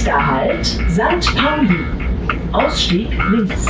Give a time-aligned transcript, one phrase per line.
[0.00, 1.36] Nächster Halt, St.
[1.36, 1.84] Pauli.
[2.52, 3.66] Ausstieg links.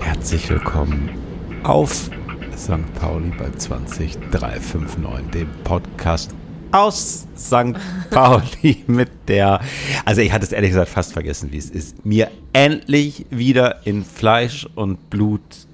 [0.00, 1.10] Herzlich willkommen
[1.62, 2.10] auf
[2.56, 2.92] St.
[2.98, 6.34] Pauli bei 20359, dem Podcast
[6.72, 7.78] aus St.
[8.10, 9.60] Pauli mit der,
[10.04, 14.04] also ich hatte es ehrlich gesagt fast vergessen, wie es ist, mir endlich wieder in
[14.04, 15.68] Fleisch und Blut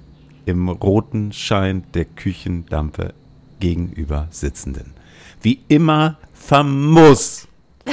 [0.45, 3.15] im roten Schein der Küchendampe
[3.59, 4.98] gegenüber sitzenden.
[5.41, 7.47] Wie immer famos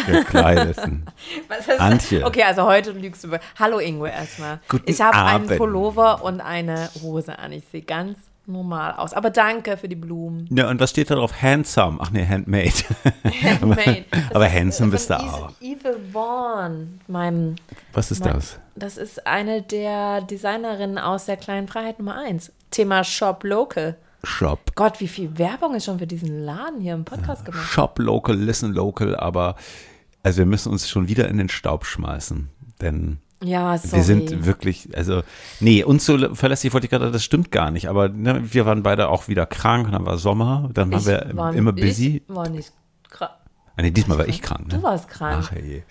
[0.07, 1.07] gekleideten.
[1.79, 2.25] Antje.
[2.25, 3.29] Okay, also heute lügst du.
[3.29, 4.61] über- Hallo Ingo erstmal.
[4.69, 5.47] Guten ich habe einen.
[5.47, 7.53] Pullover und eine Hose an.
[7.53, 9.13] Ich sehe ganz normal aus.
[9.15, 10.47] Aber danke für die Blumen.
[10.51, 11.41] Ja, und was steht da drauf?
[11.43, 11.99] Handsome.
[12.01, 12.71] Ach nee, handmade.
[13.43, 14.05] Handmade.
[14.35, 15.51] Aber handsome bist du auch.
[15.61, 17.57] Evil Vaughn, meinem.
[17.93, 18.61] Was ist mein- das?
[18.77, 22.53] Das ist eine der Designerinnen aus der kleinen Freiheit Nummer 1.
[22.71, 23.97] Thema Shop Local.
[24.25, 24.73] Shop.
[24.75, 27.67] Gott, wie viel Werbung ist schon für diesen Laden hier im Podcast gemacht.
[27.69, 29.57] Shop local, listen local, aber
[30.23, 32.49] also wir müssen uns schon wieder in den Staub schmeißen,
[32.81, 33.97] denn Ja, sorry.
[33.99, 35.23] wir sind wirklich, also
[35.61, 38.83] nee, uns so verlässlich wollte ich gerade, das stimmt gar nicht, aber ne, wir waren
[38.83, 42.23] beide auch wieder krank, dann war Sommer, dann waren Ich wir war- immer busy.
[42.29, 42.73] Ich war nicht
[43.09, 43.31] krank.
[43.77, 44.79] Ah, nee, diesmal war ich krank, ne?
[44.79, 45.47] Du warst krank.
[45.49, 45.83] Ach je.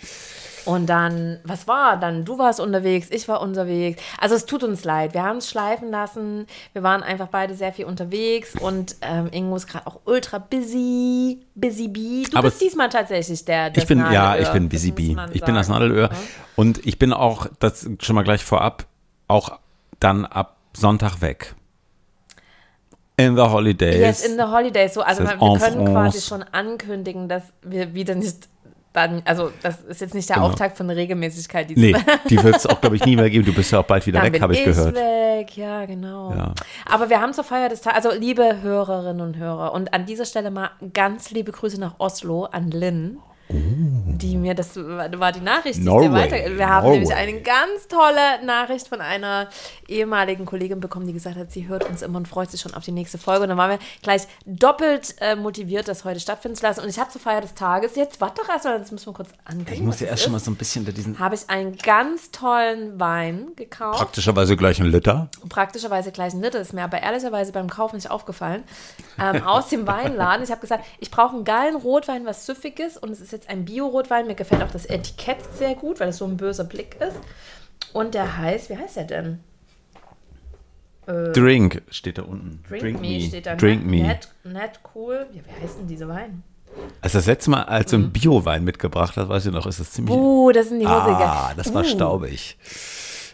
[0.66, 2.26] Und dann, was war dann?
[2.26, 4.02] Du warst unterwegs, ich war unterwegs.
[4.20, 5.14] Also es tut uns leid.
[5.14, 6.48] Wir haben es schleifen lassen.
[6.74, 11.40] Wir waren einfach beide sehr viel unterwegs und ähm, Ingo ist gerade auch ultra busy,
[11.54, 12.24] busy bee.
[12.30, 13.76] Du Aber bist diesmal tatsächlich der.
[13.76, 14.42] Ich bin, ja, Nadelöhr.
[14.42, 15.16] ich bin busy bee.
[15.34, 15.70] Ich bin das.
[15.70, 16.10] Nadelöhr.
[16.56, 18.86] Und ich bin auch, das schon mal gleich vorab,
[19.28, 19.60] auch
[20.00, 21.56] dann ab Sonntag weg.
[23.18, 23.98] In the holidays.
[23.98, 24.94] Yes, in the holidays.
[24.94, 26.22] So, also wir en können quasi France.
[26.22, 28.50] schon ankündigen, dass wir wieder nicht
[28.96, 30.48] dann, also das ist jetzt nicht der Genau.
[30.48, 31.70] Auftakt von Regelmäßigkeit.
[31.70, 32.04] Nee, diesmal.
[32.30, 33.46] die wird es auch, glaube ich, nie mehr geben.
[33.46, 34.96] Du bist ja auch bald wieder Dann weg, habe ich gehört.
[34.96, 36.32] weg, ja, genau.
[36.34, 36.54] Ja.
[36.86, 40.26] Aber wir haben zur Feier des Tages, also liebe Hörerinnen und Hörer, und an dieser
[40.26, 43.18] Stelle mal ganz liebe Grüße nach Oslo an Lynn.
[43.50, 46.58] Die mir, das war die Nachricht, die ich dir Norway, weiter.
[46.58, 47.00] Wir haben Norway.
[47.00, 49.50] nämlich eine ganz tolle Nachricht von einer
[49.88, 52.84] ehemaligen Kollegin bekommen, die gesagt hat, sie hört uns immer und freut sich schon auf
[52.84, 53.44] die nächste Folge.
[53.44, 56.82] Und dann waren wir gleich doppelt äh, motiviert, das heute stattfinden zu lassen.
[56.82, 59.30] Und ich habe zur Feier des Tages, jetzt warte doch erstmal, das müssen wir kurz
[59.44, 59.74] ankündigen.
[59.76, 62.32] Ich muss ja erst schon mal so ein bisschen da diesen Habe ich einen ganz
[62.32, 65.28] tollen Wein gekauft praktischerweise gleich einen Liter.
[65.50, 68.64] praktischerweise gleich ein Liter, ist mir aber ehrlicherweise beim Kauf nicht aufgefallen,
[69.20, 70.44] ähm, aus dem Weinladen.
[70.44, 73.50] Ich habe gesagt, ich brauche einen geilen Rotwein, was süffig ist und es ist jetzt
[73.50, 74.28] ein Bio-Rotwein.
[74.28, 77.18] Mir gefällt auch das Etikett sehr gut, weil es so ein böser Blick ist.
[77.94, 79.40] Und der heißt, wie heißt der denn?
[81.06, 82.64] Drink steht da unten.
[82.68, 83.56] Drink, Me steht da.
[83.56, 84.08] Drink net, Me.
[84.08, 85.28] Net, net cool.
[85.34, 86.44] Ja, wie heißt denn dieser Wein?
[87.02, 89.92] Also das letzte Mal, als du einen Bio-Wein mitgebracht hast, weiß ich noch, ist das
[89.92, 90.16] ziemlich.
[90.16, 90.22] Mhm.
[90.22, 90.96] Uh, das sind die Hose.
[90.96, 91.86] ah, das war uh.
[91.86, 92.58] staubig.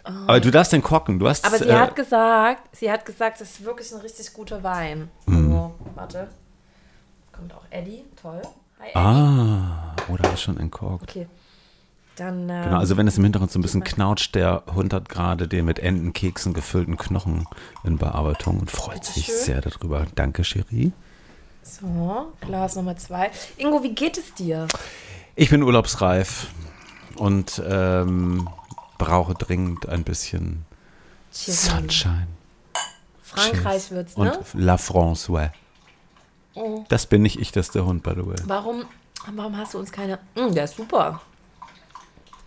[0.03, 1.19] Aber du darfst den kocken.
[1.19, 1.45] Du hast.
[1.45, 5.09] Aber sie äh, hat gesagt, sie hat gesagt, das ist wirklich ein richtig guter Wein.
[5.27, 5.51] Mhm.
[5.51, 6.27] Also, warte.
[7.31, 8.03] Kommt auch Eddie.
[8.21, 8.41] Toll.
[8.93, 11.09] Ah, oder ist schon entkorkt.
[11.09, 11.27] Okay.
[12.15, 12.49] Dann.
[12.49, 15.47] Ähm, Genau, also wenn es im Hintergrund so ein bisschen knautscht, der Hund hat gerade
[15.47, 17.47] den mit Entenkeksen gefüllten Knochen
[17.83, 19.45] in Bearbeitung und freut sich Bitteschön.
[19.45, 20.05] sehr darüber.
[20.15, 20.91] Danke, Cherie.
[21.63, 23.31] So, Glas Nummer zwei.
[23.57, 24.67] Ingo, wie geht es dir?
[25.35, 26.47] Ich bin urlaubsreif
[27.15, 28.49] und ähm,
[28.97, 30.65] brauche dringend ein bisschen
[31.31, 31.67] Cheers.
[31.67, 32.27] Sunshine.
[33.23, 34.39] Frankreich wird's, Und ne?
[34.53, 35.51] La France, ouais.
[36.53, 36.83] Oh.
[36.89, 38.35] Das bin nicht ich, das ist der Hund, by the way.
[38.45, 38.85] Warum,
[39.33, 40.19] warum hast du uns keine.
[40.35, 41.21] Mm, der ist super.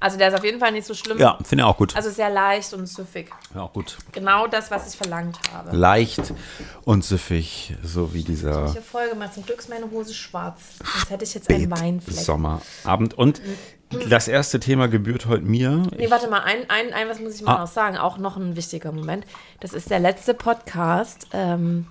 [0.01, 1.17] Also der ist auf jeden Fall nicht so schlimm.
[1.19, 1.97] Ja, finde ich auch gut.
[1.97, 3.31] Also sehr leicht und süffig.
[3.55, 3.97] ja, auch gut.
[4.13, 5.75] Genau das, was ich verlangt habe.
[5.75, 6.21] Leicht
[6.85, 9.33] und süffig, so wie dieser Ich habe voll gemacht.
[9.33, 10.61] Zum Glück ist meine Hose schwarz.
[10.79, 12.19] Sonst hätte ich jetzt einen Weinfleck.
[12.19, 13.15] Sommerabend.
[13.15, 13.41] Und
[14.11, 15.85] das erste Thema gebührt heute mir.
[15.97, 17.61] Nee, warte mal, ein, ein, ein was muss ich mal Ah.
[17.61, 19.25] noch sagen, auch noch ein wichtiger Moment.
[19.61, 21.87] Das ist der letzte Podcast, ähm,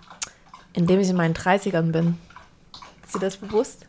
[0.74, 2.18] in dem ich in meinen 30ern bin.
[3.06, 3.86] Ist dir das bewusst?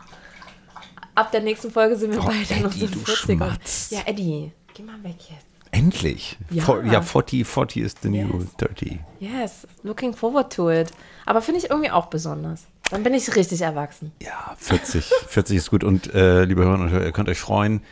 [1.14, 3.36] Ab der nächsten Folge sind wir Oh, beide Eddie, du 40ern.
[3.36, 3.90] Schmatz.
[3.90, 5.46] Ja, Eddie, geh mal weg jetzt.
[5.70, 6.36] Endlich.
[6.50, 6.62] Ja.
[6.62, 8.56] For, ja, 40, 40 ist the new Yes.
[8.58, 8.98] 30.
[9.20, 10.90] Yes, looking forward to it.
[11.26, 12.64] Aber finde ich irgendwie auch besonders.
[12.90, 14.12] Dann bin ich richtig erwachsen.
[14.22, 15.04] Ja, 40.
[15.28, 15.82] 40 ist gut.
[15.84, 17.82] Und äh, liebe Hörerinnen und Hörer, ihr könnt euch freuen.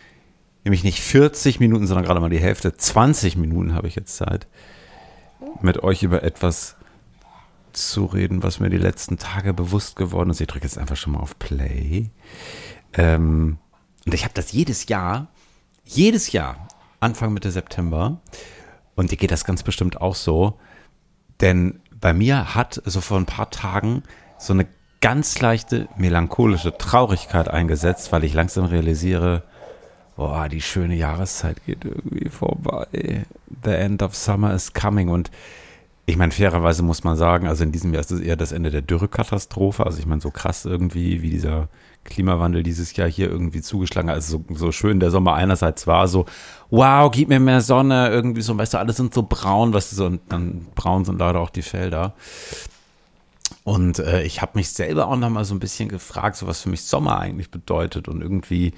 [0.64, 2.76] Nämlich nicht 40 Minuten, sondern gerade mal die Hälfte.
[2.76, 4.46] 20 Minuten habe ich jetzt Zeit,
[5.60, 6.76] mit euch über etwas
[7.72, 10.40] zu reden, was mir die letzten Tage bewusst geworden ist.
[10.40, 12.10] Ich drücke jetzt einfach schon mal auf Play.
[12.94, 13.58] Ähm,
[14.04, 15.28] und ich habe das jedes Jahr,
[15.84, 16.68] jedes Jahr,
[17.00, 18.20] Anfang Mitte September.
[18.94, 20.58] Und dir geht das ganz bestimmt auch so.
[21.40, 24.02] Denn bei mir hat so vor ein paar Tagen
[24.38, 24.66] so eine
[25.00, 29.42] ganz leichte melancholische Traurigkeit eingesetzt, weil ich langsam realisiere,
[30.16, 33.24] boah, die schöne Jahreszeit geht irgendwie vorbei.
[33.64, 35.08] The end of summer is coming.
[35.08, 35.30] Und
[36.04, 38.70] ich meine, fairerweise muss man sagen, also in diesem Jahr ist es eher das Ende
[38.70, 39.86] der Dürrekatastrophe.
[39.86, 41.68] Also ich meine, so krass irgendwie, wie dieser
[42.04, 44.16] Klimawandel dieses Jahr hier irgendwie zugeschlagen hat.
[44.16, 46.26] Also so, so schön der Sommer einerseits war, so,
[46.70, 49.96] wow, gib mir mehr Sonne, irgendwie so, weißt du, alle sind so braun, weißt du,
[49.96, 52.14] so, und dann braun sind leider auch die Felder.
[53.62, 56.62] Und äh, ich habe mich selber auch noch mal so ein bisschen gefragt, so was
[56.62, 58.08] für mich Sommer eigentlich bedeutet.
[58.08, 58.72] Und irgendwie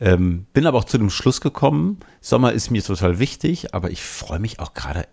[0.00, 4.02] ähm, bin aber auch zu dem Schluss gekommen, Sommer ist mir total wichtig, aber ich
[4.02, 5.08] freue mich auch gerade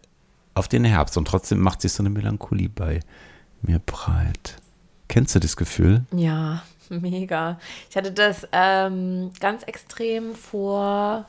[0.55, 1.17] auf den Herbst.
[1.17, 3.01] Und trotzdem macht sich so eine Melancholie bei
[3.61, 4.55] mir breit.
[5.07, 6.03] Kennst du das Gefühl?
[6.11, 7.59] Ja, mega.
[7.89, 11.25] Ich hatte das ähm, ganz extrem vor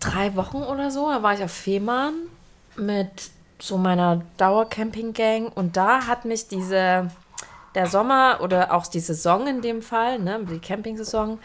[0.00, 1.08] drei Wochen oder so.
[1.08, 2.14] Da war ich auf Fehmarn
[2.76, 3.30] mit
[3.60, 7.10] so meiner Dauercamping-Gang und da hat mich diese,
[7.74, 11.38] der Sommer oder auch die Saison in dem Fall, ne, die Camping-Saison,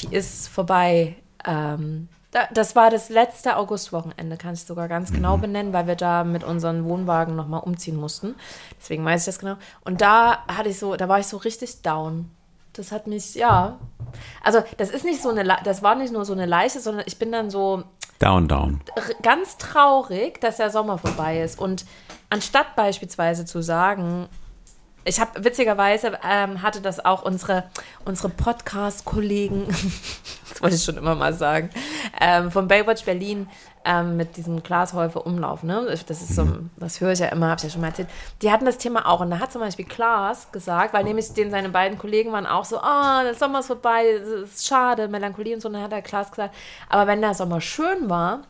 [0.00, 1.16] die ist vorbei.
[1.44, 5.96] Ähm, da, das war das letzte Augustwochenende, kann ich sogar ganz genau benennen, weil wir
[5.96, 8.36] da mit unseren Wohnwagen nochmal umziehen mussten.
[8.80, 9.56] Deswegen weiß ich das genau.
[9.84, 12.30] Und da hatte ich so, da war ich so richtig down.
[12.72, 13.78] Das hat mich, ja.
[14.44, 17.18] Also, das ist nicht so eine, das war nicht nur so eine Leiche, sondern ich
[17.18, 17.82] bin dann so
[18.20, 18.80] Down, down.
[19.22, 21.58] ganz traurig, dass der Sommer vorbei ist.
[21.58, 21.84] Und
[22.28, 24.28] anstatt beispielsweise zu sagen,
[25.04, 27.64] ich habe witzigerweise ähm, hatte das auch unsere,
[28.04, 29.66] unsere Podcast-Kollegen,
[30.48, 31.70] das wollte ich schon immer mal sagen,
[32.20, 33.48] ähm, von Baywatch Berlin
[33.84, 35.62] ähm, mit diesem Glashäufer Umlauf.
[35.62, 35.86] Ne?
[36.06, 36.46] Das ist so,
[36.76, 38.08] das höre ich ja immer, habe ich ja schon mal erzählt.
[38.42, 41.50] Die hatten das Thema auch und da hat zum Beispiel Klaas gesagt, weil nämlich den
[41.50, 45.54] seine beiden Kollegen waren auch so, ah, der Sommer ist vorbei, das ist schade, Melancholie
[45.54, 45.68] und so.
[45.68, 46.54] Und dann hat der Klaas gesagt,
[46.88, 48.40] aber wenn der Sommer schön war,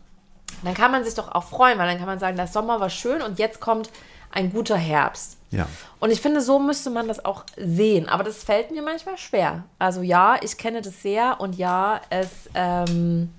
[0.64, 2.90] dann kann man sich doch auch freuen, weil dann kann man sagen, der Sommer war
[2.90, 3.90] schön und jetzt kommt
[4.32, 5.36] ein guter Herbst.
[5.50, 5.66] Ja.
[5.98, 8.08] Und ich finde, so müsste man das auch sehen.
[8.08, 9.64] Aber das fällt mir manchmal schwer.
[9.78, 13.30] Also ja, ich kenne das sehr und ja, es, ähm,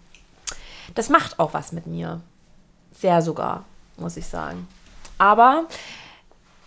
[0.95, 2.21] das macht auch was mit mir.
[2.93, 3.65] Sehr sogar,
[3.97, 4.67] muss ich sagen.
[5.17, 5.65] Aber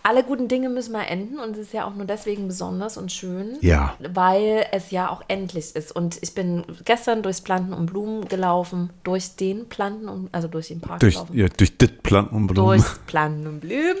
[0.01, 3.11] alle guten Dinge müssen mal enden und es ist ja auch nur deswegen besonders und
[3.11, 3.95] schön, Ja.
[4.13, 5.91] weil es ja auch endlich ist.
[5.95, 10.67] Und ich bin gestern durchs Planten und Blumen gelaufen, durch den Planten und also durch
[10.67, 11.35] den Park Durch, gelaufen.
[11.35, 12.67] ja, durch das Planten und Blumen.
[12.79, 13.97] Durchs Planten und Blumen.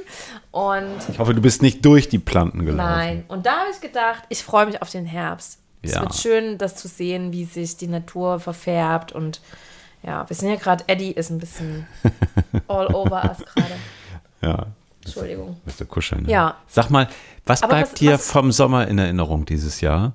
[0.51, 2.77] Und Ich hoffe, du bist nicht durch die Planten gelaufen.
[2.91, 3.25] Nein.
[3.27, 5.57] Und da habe ich gedacht, ich freue mich auf den Herbst.
[5.81, 6.01] Es Ja.
[6.01, 9.11] wird schön, das zu sehen, wie sich die Natur verfärbt.
[9.11, 9.41] Und
[10.05, 11.87] ja, wir sind ja gerade, Eddie ist ein bisschen
[12.67, 13.75] all over us gerade.
[14.41, 14.65] Ja.
[15.03, 15.57] Entschuldigung.
[15.65, 16.23] Bist du kuscheln.
[16.23, 16.31] Ne?
[16.31, 16.55] Ja.
[16.67, 17.07] Sag mal,
[17.45, 20.13] was Aber bleibt was- dir was- vom Sommer in Erinnerung dieses Jahr?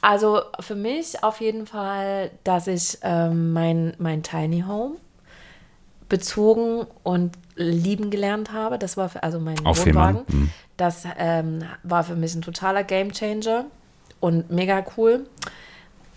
[0.00, 4.96] Also für mich auf jeden Fall, dass ich ähm, mein, mein Tiny Home
[6.08, 8.78] bezogen und lieben gelernt habe.
[8.78, 10.22] Das war für, also mein Auf Wohnwagen.
[10.28, 10.50] Mhm.
[10.76, 13.66] Das ähm, war für mich ein totaler Gamechanger
[14.20, 15.26] und mega cool.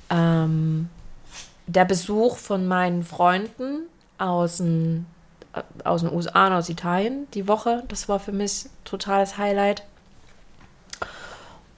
[0.09, 0.87] Ähm,
[1.67, 3.83] der Besuch von meinen Freunden
[4.17, 5.05] aus den,
[5.53, 9.83] äh, aus den USA und aus Italien die Woche, das war für mich totales Highlight.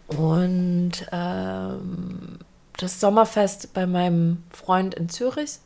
[0.08, 2.40] Und ähm,
[2.78, 5.60] das Sommerfest bei meinem Freund in Zürich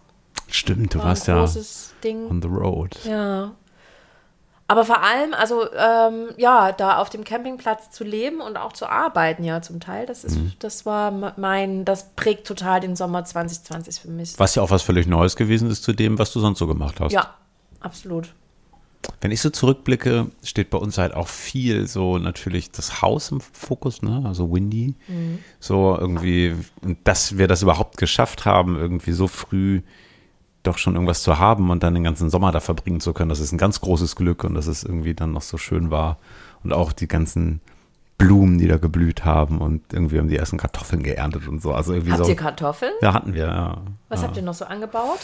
[0.49, 1.45] Stimmt, du warst ja
[2.03, 2.29] Ding.
[2.29, 2.97] on the road.
[3.03, 3.51] Ja.
[4.69, 8.87] Aber vor allem, also ähm, ja, da auf dem Campingplatz zu leben und auch zu
[8.89, 10.51] arbeiten, ja, zum Teil, das ist, Mhm.
[10.59, 14.37] das war mein, das prägt total den Sommer 2020 für mich.
[14.37, 16.99] Was ja auch was völlig Neues gewesen ist zu dem, was du sonst so gemacht
[16.99, 17.13] hast.
[17.13, 17.33] Ja,
[17.79, 18.33] absolut.
[19.21, 23.39] Wenn ich so zurückblicke, steht bei uns halt auch viel so natürlich das Haus im
[23.39, 24.23] Fokus, ne?
[24.25, 24.95] Also Windy.
[25.07, 25.39] Mhm.
[25.61, 26.55] So irgendwie,
[27.05, 29.81] dass wir das überhaupt geschafft haben, irgendwie so früh
[30.63, 33.39] doch schon irgendwas zu haben und dann den ganzen Sommer da verbringen zu können, das
[33.39, 36.17] ist ein ganz großes Glück und dass es irgendwie dann noch so schön war.
[36.63, 37.61] Und auch die ganzen
[38.17, 41.71] Blumen, die da geblüht haben und irgendwie haben die ersten Kartoffeln geerntet und so.
[41.73, 42.29] Also irgendwie Habt so.
[42.29, 42.91] ihr Kartoffeln?
[43.01, 43.77] Ja, hatten wir, ja.
[44.09, 44.27] Was ja.
[44.27, 45.19] habt ihr noch so angebaut?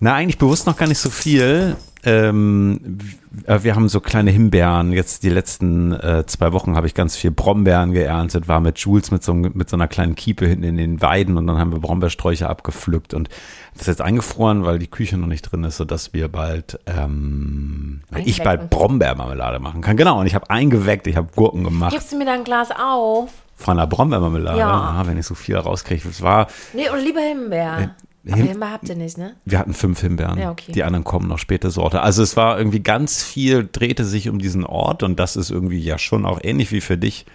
[0.00, 1.76] Na, eigentlich bewusst noch gar nicht so viel.
[2.02, 2.98] Ähm,
[3.30, 4.92] w- wir haben so kleine Himbeeren.
[4.92, 9.10] Jetzt die letzten äh, zwei Wochen habe ich ganz viel Brombeeren geerntet, war mit Jules
[9.12, 11.78] mit so, mit so einer kleinen Kiepe hinten in den Weiden und dann haben wir
[11.78, 13.28] Brombeersträucher abgepflückt und
[13.72, 18.02] das ist jetzt eingefroren, weil die Küche noch nicht drin ist, sodass wir bald, ähm,
[18.10, 18.44] ich Einwecken.
[18.44, 19.96] bald Brombeermarmelade machen kann.
[19.96, 22.68] Genau, und ich habe eingeweckt, ich habe Gurken gemacht Gibst du mir da ein Glas
[22.70, 23.30] auf?
[23.56, 24.58] von einer Brombeermarmelade.
[24.58, 24.70] Ja.
[24.70, 26.08] Ah, wenn ich so viel rauskriege.
[26.08, 27.78] Es war, Nee, oder lieber Himbeer.
[28.24, 29.34] Äh, Aber Him- Himbeer habt ihr nicht, ne?
[29.44, 30.38] Wir hatten fünf Himbeeren.
[30.38, 30.72] Ja, okay.
[30.72, 32.00] Die anderen kommen noch später Sorte.
[32.02, 35.78] Also es war irgendwie ganz viel, drehte sich um diesen Ort und das ist irgendwie
[35.80, 37.26] ja schon auch ähnlich wie für dich.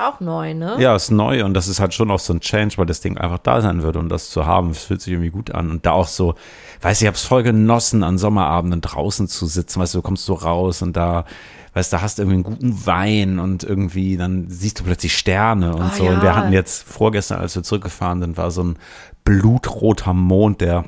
[0.00, 0.76] Auch neu, ne?
[0.78, 3.18] Ja, ist neu und das ist halt schon auch so ein Change, weil das Ding
[3.18, 5.70] einfach da sein wird und das zu haben, es fühlt sich irgendwie gut an.
[5.70, 6.34] Und da auch so,
[6.80, 10.02] weißt du, ich habe es voll genossen, an Sommerabenden draußen zu sitzen, weißt du, du
[10.02, 11.26] kommst so raus und da,
[11.74, 15.16] weißt du, da hast du irgendwie einen guten Wein und irgendwie, dann siehst du plötzlich
[15.16, 16.04] Sterne und Ah, so.
[16.04, 16.36] Und wir ja.
[16.36, 18.78] hatten jetzt vorgestern, als wir zurückgefahren sind, war so ein
[19.24, 20.86] blutroter Mond, der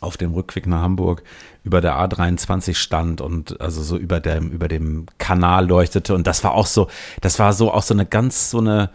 [0.00, 1.22] auf dem Rückweg nach Hamburg
[1.64, 6.14] über der A23 stand und also so über dem, über dem Kanal leuchtete.
[6.14, 6.88] Und das war auch so,
[7.20, 8.90] das war so auch so eine ganz so eine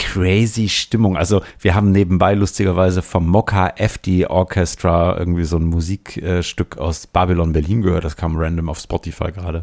[0.00, 1.18] crazy Stimmung.
[1.18, 7.52] Also wir haben nebenbei lustigerweise vom Mokka FD Orchestra irgendwie so ein Musikstück aus Babylon
[7.52, 8.04] Berlin gehört.
[8.04, 9.62] Das kam random auf Spotify gerade.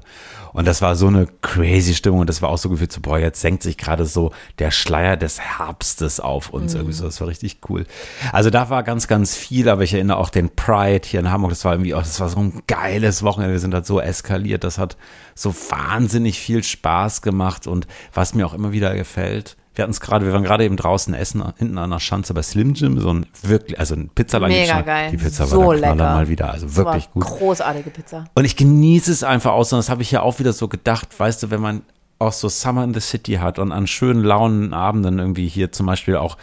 [0.53, 2.19] Und das war so eine crazy Stimmung.
[2.19, 5.17] Und das war auch so gefühlt so, boah, jetzt senkt sich gerade so der Schleier
[5.17, 6.73] des Herbstes auf uns.
[6.73, 6.81] Mhm.
[6.81, 7.87] Irgendwie so, das war richtig cool.
[8.31, 9.69] Also da war ganz, ganz viel.
[9.69, 11.49] Aber ich erinnere auch den Pride hier in Hamburg.
[11.49, 13.53] Das war irgendwie auch, das war so ein geiles Wochenende.
[13.53, 14.63] Wir sind halt so eskaliert.
[14.63, 14.97] Das hat
[15.33, 17.65] so wahnsinnig viel Spaß gemacht.
[17.65, 20.75] Und was mir auch immer wieder gefällt, wir hatten es gerade, wir waren gerade eben
[20.75, 24.49] draußen essen, hinten an der Schanze bei Slim Jim, so ein wirklich, also ein Pizzalang.
[24.49, 25.11] Mega geil.
[25.11, 25.95] Die Pizza so war der lecker.
[25.95, 27.23] mal wieder, also wirklich gut.
[27.23, 28.25] Großartige Pizza.
[28.33, 31.19] Und ich genieße es einfach aus, und das habe ich ja auch wieder so gedacht,
[31.19, 31.83] weißt du, wenn man
[32.19, 35.85] auch so Summer in the City hat und an schönen, launen Abenden irgendwie hier zum
[35.85, 36.37] Beispiel auch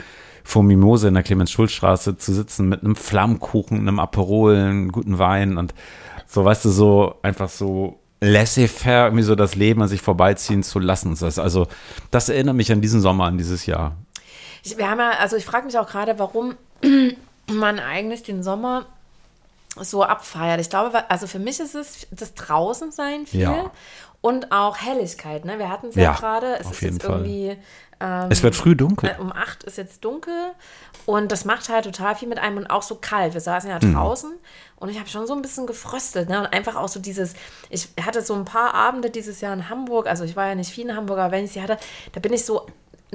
[0.45, 5.57] vor Mimose in der Clemens-Schulz-Straße zu sitzen mit einem Flammkuchen, einem Aperol, einem guten Wein
[5.57, 5.75] und
[6.27, 10.79] so, weißt du, so einfach so laissez-faire irgendwie so das Leben an sich vorbeiziehen zu
[10.79, 11.17] lassen.
[11.19, 11.69] Das, also
[12.11, 13.97] das erinnert mich an diesen Sommer, an dieses Jahr.
[14.63, 16.55] Ich, wir haben ja, also ich frage mich auch gerade, warum
[17.47, 18.87] man eigentlich den Sommer
[19.81, 20.61] so abfeiert.
[20.61, 23.71] Ich glaube, also für mich ist es das Draußensein viel Ja.
[24.21, 25.45] und auch Helligkeit.
[25.45, 25.59] Ne?
[25.59, 26.55] Wir hatten es ja, Ja, gerade.
[26.61, 27.21] Es auf ist jeden jetzt Fall.
[27.27, 27.57] irgendwie.
[28.01, 29.11] Ähm, Es wird früh dunkel.
[29.11, 30.35] äh, Um acht ist jetzt dunkel
[31.07, 33.35] und das macht halt total viel mit einem und auch so kalt.
[33.35, 33.95] Wir saßen ja Mhm.
[33.95, 34.33] draußen
[34.77, 36.29] und ich habe schon so ein bisschen gefröstelt.
[36.29, 36.41] Ne?
[36.41, 37.35] Und einfach auch so dieses,
[37.71, 40.71] ich hatte so ein paar Abende dieses Jahr in Hamburg, also ich war ja nicht
[40.71, 41.79] viel in Hamburg, aber wenn ich sie hatte,
[42.13, 42.67] da bin ich so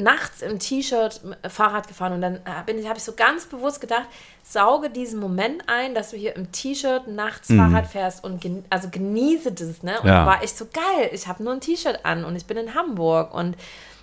[0.03, 3.45] nachts im T-Shirt äh, Fahrrad gefahren und dann äh, bin ich, habe ich so ganz
[3.45, 4.05] bewusst gedacht,
[4.43, 8.89] sauge diesen Moment ein, dass du hier im T-Shirt nachts Fahrrad fährst und gen also
[8.89, 9.99] genieße das, ne?
[10.01, 10.25] Und Ja.
[10.25, 11.09] war echt so geil.
[11.13, 13.55] Ich habe nur ein T-Shirt an und ich bin in Hamburg und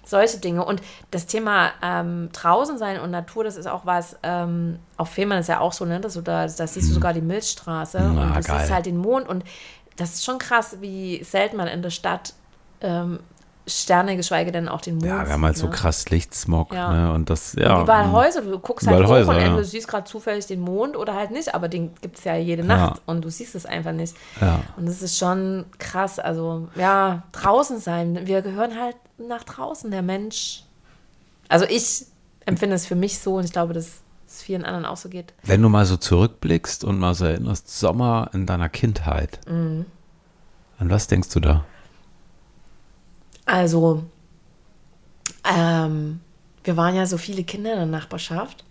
[0.04, 0.64] solche Dinge.
[0.64, 5.40] Und das Thema ähm, draußen sein und Natur, das ist auch was, ähm, auf Fehmarn
[5.40, 5.98] ist ja auch so, ne?
[6.00, 8.58] Dass du da, da siehst du sogar die Milchstraße Na, und du geil.
[8.60, 9.44] siehst halt den Mond und
[9.96, 12.34] das ist schon krass, wie selten man in der Stadt
[12.82, 13.18] ähm,
[13.68, 15.75] Sterne, geschweige denn auch den Mond Ja, wir haben halt sieht, so ne?
[15.75, 16.92] krass Lichtsmog, Ja.
[16.92, 17.12] ne?
[17.12, 17.82] Und das, ja.
[17.82, 18.12] Überall mm.
[18.12, 19.56] Häuser, du guckst Überall halt hoch Häuser, und ja.
[19.56, 22.62] du siehst gerade zufällig den Mond oder halt nicht, aber den gibt es ja jede
[22.62, 24.14] Nacht und du siehst es einfach nicht.
[24.40, 24.61] Ja.
[24.76, 26.18] Und das ist schon krass.
[26.20, 28.20] Also, ja, draußen sein.
[28.26, 30.62] Wir gehören halt nach draußen, der Mensch.
[31.49, 32.06] Also ich
[32.44, 35.32] empfinde es für mich so und ich glaube, dass es vielen anderen auch so geht.
[35.42, 39.87] Wenn du mal so zurückblickst und mal so erinnerst, Sommer in deiner Kindheit, Mhm.
[40.78, 41.64] an was denkst du da?
[43.46, 44.04] Also,
[45.44, 46.20] ähm,
[46.64, 48.64] wir waren ja so viele Kinder in der Nachbarschaft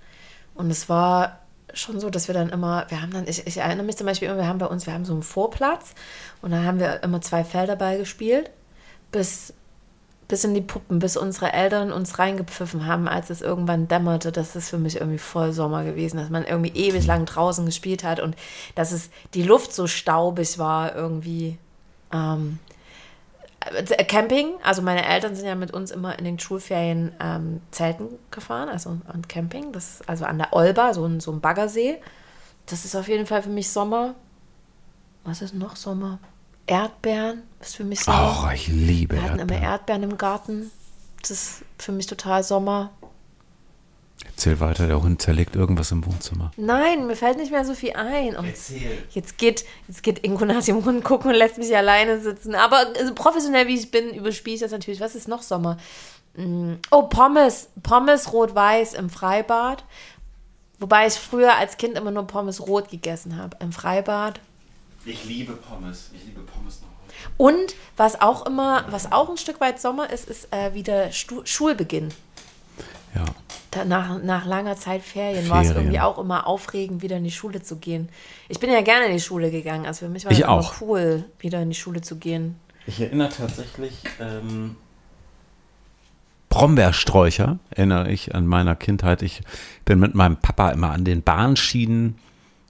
[0.54, 1.40] und es war
[1.74, 4.28] schon so, dass wir dann immer, wir haben dann, ich, ich erinnere mich zum Beispiel
[4.28, 5.94] immer, wir haben bei uns, wir haben so einen Vorplatz
[6.42, 8.52] und dann haben wir immer zwei Felderball gespielt,
[9.12, 9.54] bis,
[10.28, 14.32] bis in die Puppen, bis unsere Eltern uns reingepfiffen haben, als es irgendwann dämmerte.
[14.32, 18.04] Das ist für mich irgendwie voll Sommer gewesen, dass man irgendwie ewig lang draußen gespielt
[18.04, 18.36] hat und
[18.76, 21.58] dass es die Luft so staubig war irgendwie.
[22.14, 22.75] Ähm, äh,
[24.08, 28.70] Camping, also meine Eltern sind ja mit uns immer in den Schulferien ähm, Zelten gefahren,
[28.70, 31.98] also an Camping, das, also an der Olba, so ein, so ein Baggersee.
[32.68, 34.16] Das ist auf jeden Fall für mich Sommer.
[35.24, 36.20] Was ist noch Sommer?
[36.68, 38.46] Erdbeeren ist für mich Sommer.
[38.48, 39.72] Oh, ich liebe Wir hatten immer Erdbeeren.
[39.72, 40.72] Erdbeeren im Garten.
[41.22, 42.92] Das ist für mich total Sommer.
[44.24, 46.52] Erzähl weiter, der Hund zerlegt irgendwas im Wohnzimmer.
[46.58, 48.36] Nein, mir fällt nicht mehr so viel ein.
[48.36, 48.54] Und
[49.12, 52.56] Jetzt geht, jetzt geht Ingo nach dem Hund gucken und lässt mich alleine sitzen.
[52.56, 55.00] Aber also professionell wie ich bin, überspiele ich das natürlich.
[55.00, 55.78] Was ist noch Sommer?
[56.36, 57.70] Mm, Oh, Pommes.
[57.84, 59.84] Pommes rot-weiß im Freibad.
[60.80, 63.56] Wobei ich früher als Kind immer nur Pommes rot gegessen habe.
[63.62, 64.40] Im Freibad.
[65.06, 66.10] Ich liebe Pommes.
[66.14, 66.90] Ich liebe Pommes noch.
[67.38, 71.42] Und was auch immer, was auch ein Stück weit Sommer ist, ist äh, wieder Stu
[71.46, 72.10] Schulbeginn.
[73.16, 73.84] Ja.
[73.86, 75.86] Nach, nach langer Zeit Ferien, war es Ferien.
[75.88, 78.10] irgendwie auch immer aufregend, wieder in die Schule zu gehen.
[78.48, 79.86] Ich bin ja gerne in die Schule gegangen.
[79.86, 80.82] Also für mich war es immer auch.
[80.82, 82.56] cool, wieder in die Schule zu gehen.
[82.88, 84.78] Ich erinnere tatsächlich, ähm,
[86.50, 89.22] Brombeersträucher erinnere ich an meiner Kindheit.
[89.24, 89.42] Ich
[89.84, 92.16] bin mit meinem Papa immer an den Bahnschienen.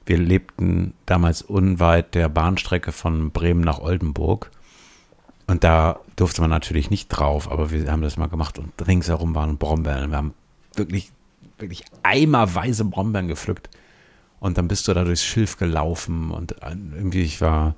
[0.07, 4.49] Wir lebten damals unweit der Bahnstrecke von Bremen nach Oldenburg.
[5.47, 9.35] Und da durfte man natürlich nicht drauf, aber wir haben das mal gemacht und ringsherum
[9.35, 10.09] waren Brombeeren.
[10.09, 10.33] Wir haben
[10.75, 11.11] wirklich,
[11.59, 13.69] wirklich eimerweise Brombeeren gepflückt.
[14.39, 17.75] Und dann bist du da durchs Schilf gelaufen und irgendwie, ich war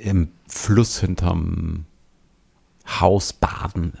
[0.00, 1.86] im Fluss hinterm
[2.86, 3.92] Haus baden.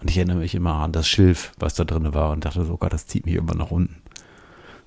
[0.00, 2.74] Und ich erinnere mich immer an das Schilf, was da drin war und dachte so,
[2.74, 3.99] oh Gott, das zieht mich immer nach unten.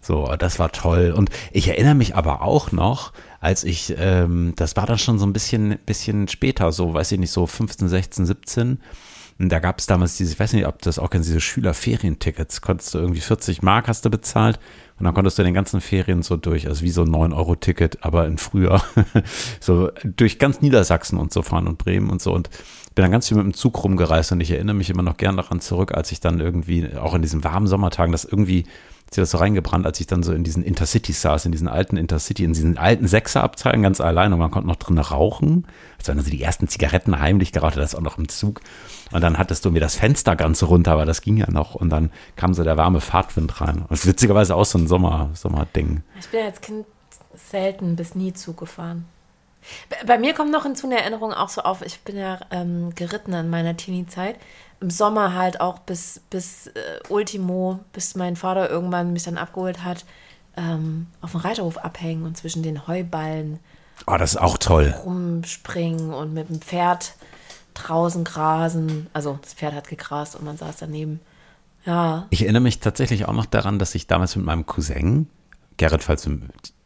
[0.03, 1.13] So, das war toll.
[1.15, 5.25] Und ich erinnere mich aber auch noch, als ich, ähm, das war dann schon so
[5.25, 8.79] ein bisschen, bisschen später, so, weiß ich nicht, so 15, 16, 17.
[9.39, 12.61] Und da gab es damals diese, ich weiß nicht, ob das auch kennst, diese Schülerferientickets.
[12.61, 14.59] Konntest du irgendwie 40 Mark hast du bezahlt
[14.99, 18.27] und dann konntest du den ganzen Ferien so durch, also wie so ein 9-Euro-Ticket, aber
[18.27, 18.83] in früher,
[19.61, 22.33] so durch ganz Niedersachsen und so fahren und Bremen und so.
[22.33, 22.49] Und
[22.93, 25.37] bin dann ganz viel mit dem Zug rumgereist und ich erinnere mich immer noch gern
[25.37, 28.65] daran zurück, als ich dann irgendwie, auch in diesen warmen Sommertagen, das irgendwie
[29.13, 31.97] sich das so reingebrannt, als ich dann so in diesen Intercity saß, in diesen alten
[31.97, 35.67] Intercity, in diesen alten Sechserabteilen ganz allein und man konnte noch drin rauchen.
[35.97, 38.61] Das waren also die ersten Zigaretten heimlich geraucht, das auch noch im Zug.
[39.11, 41.75] Und dann hattest du mir das Fenster ganz runter, aber das ging ja noch.
[41.75, 43.85] Und dann kam so der warme Fahrtwind rein.
[43.87, 46.03] Und witzigerweise auch so ein Sommer, Sommerding.
[46.19, 46.85] Ich bin als Kind
[47.35, 49.05] selten bis nie Zug gefahren.
[50.05, 53.33] Bei mir kommt noch hinzu eine Erinnerung auch so auf, ich bin ja ähm, geritten
[53.33, 54.35] in meiner Teenie-Zeit
[54.83, 59.83] im Sommer halt auch bis, bis äh, Ultimo, bis mein Vater irgendwann mich dann abgeholt
[59.83, 60.03] hat,
[60.57, 63.59] ähm, auf dem Reiterhof abhängen und zwischen den Heuballen.
[64.05, 64.93] Oh, das ist auch toll.
[65.05, 67.15] Rumspringen und mit dem Pferd
[67.75, 69.07] draußen grasen.
[69.13, 71.21] Also das Pferd hat gegrast und man saß daneben.
[71.85, 72.27] Ja.
[72.29, 75.29] Ich erinnere mich tatsächlich auch noch daran, dass ich damals mit meinem Cousin,
[75.77, 76.39] Gerrit, falls du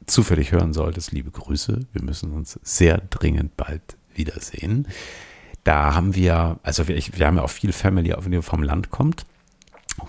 [0.05, 4.87] zufällig hören solltest, liebe Grüße, wir müssen uns sehr dringend bald wiedersehen
[5.67, 9.25] da haben wir, also wir, wir haben ja auch viel Family, die vom Land kommt.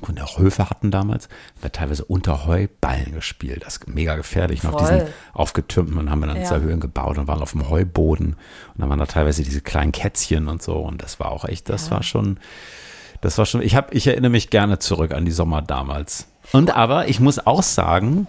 [0.02, 1.28] Und auch Höfe hatten damals,
[1.62, 3.64] wir teilweise unter Heuballen gespielt.
[3.64, 4.62] Das ist mega gefährlich.
[4.62, 6.56] Und auf diesen aufgetürmten und haben wir dann ja.
[6.58, 8.34] Höhen gebaut und waren auf dem Heuboden.
[8.34, 8.36] Und
[8.76, 10.76] dann waren da teilweise diese kleinen Kätzchen und so.
[10.76, 11.92] Und das war auch echt, das ja.
[11.92, 12.38] war schon,
[13.22, 16.28] das war schon, ich habe, ich erinnere mich gerne zurück an die Sommer damals.
[16.52, 18.26] Und aber ich muss auch sagen,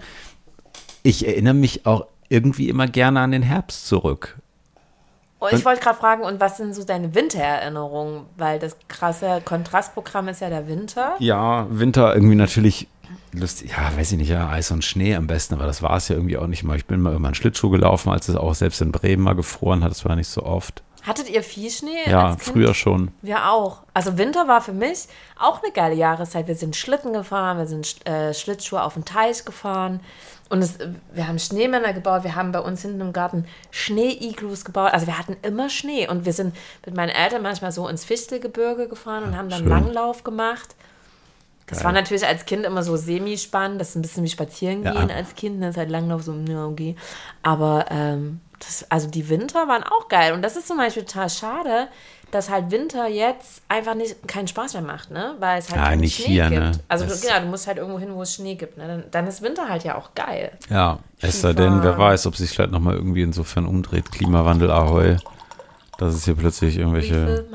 [1.03, 4.39] ich erinnere mich auch irgendwie immer gerne an den Herbst zurück.
[5.41, 8.25] Oh, ich wollte gerade fragen, und was sind so deine Wintererinnerungen?
[8.35, 11.15] Weil das krasse Kontrastprogramm ist ja der Winter.
[11.19, 12.87] Ja, Winter irgendwie natürlich
[13.31, 13.71] lustig.
[13.71, 16.15] Ja, weiß ich nicht, ja, Eis und Schnee am besten, aber das war es ja
[16.15, 16.75] irgendwie auch nicht mal.
[16.75, 19.91] Ich bin mal irgendwann Schlittschuh gelaufen, als es auch selbst in Bremen mal gefroren hat.
[19.91, 20.83] Das war nicht so oft.
[21.03, 22.09] Hattet ihr viel Schnee?
[22.09, 23.11] Ja, früher schon.
[23.21, 23.83] Wir auch.
[23.93, 25.07] Also Winter war für mich
[25.39, 26.47] auch eine geile Jahreszeit.
[26.47, 30.01] Wir sind Schlitten gefahren, wir sind äh, Schlittschuhe auf den Teich gefahren.
[30.49, 30.79] Und es,
[31.13, 34.91] wir haben Schneemänner gebaut, wir haben bei uns hinten im Garten Schnee-Iglus gebaut.
[34.93, 36.07] Also wir hatten immer Schnee.
[36.07, 39.69] Und wir sind mit meinen Eltern manchmal so ins Fichtelgebirge gefahren und haben dann Schön.
[39.69, 40.75] Langlauf gemacht.
[41.67, 41.85] Das Geil.
[41.85, 43.79] war natürlich als Kind immer so semi-spannend.
[43.79, 45.15] Das ist ein bisschen wie spazieren gehen ja.
[45.15, 45.61] als Kind.
[45.61, 46.95] Das ist halt Langlauf so, ja, okay.
[47.43, 50.33] Aber ähm, das, also die Winter waren auch geil.
[50.33, 51.87] Und das ist zum Beispiel total schade,
[52.31, 55.35] dass halt Winter jetzt einfach nicht keinen Spaß mehr macht, ne?
[55.39, 56.61] Weil es halt ja, nicht Schnee hier, gibt.
[56.61, 56.71] Ne?
[56.87, 58.77] Also du, genau, du musst halt irgendwo hin, wo es Schnee gibt.
[58.77, 58.87] Ne?
[58.87, 60.51] Dann, dann, ist Winter halt ja auch geil.
[60.69, 64.11] Ja, es sei denn, wer weiß, ob sich vielleicht nochmal irgendwie insofern umdreht.
[64.11, 65.17] Klimawandel, Ahoi.
[65.97, 67.45] Dass es hier plötzlich irgendwelche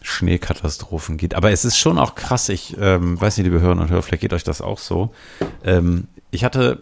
[0.00, 1.34] Schneekatastrophen gibt.
[1.34, 2.48] Aber es ist schon auch krass.
[2.50, 5.12] Ich ähm, weiß nicht, liebe Hörer und Hörer, vielleicht geht euch das auch so.
[5.64, 6.78] Ähm, ich hatte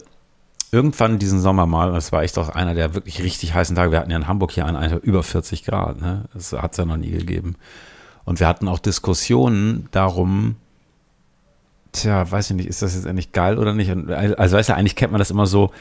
[0.73, 3.99] irgendwann diesen Sommer mal, das war echt auch einer der wirklich richtig heißen Tage, wir
[3.99, 6.25] hatten ja in Hamburg hier einen über 40 Grad, ne?
[6.33, 7.55] das hat es ja noch nie gegeben.
[8.25, 10.55] Und wir hatten auch Diskussionen darum,
[11.91, 13.91] tja, weiß ich nicht, ist das jetzt endlich geil oder nicht?
[13.91, 15.71] Also weißt du, eigentlich kennt man das immer so,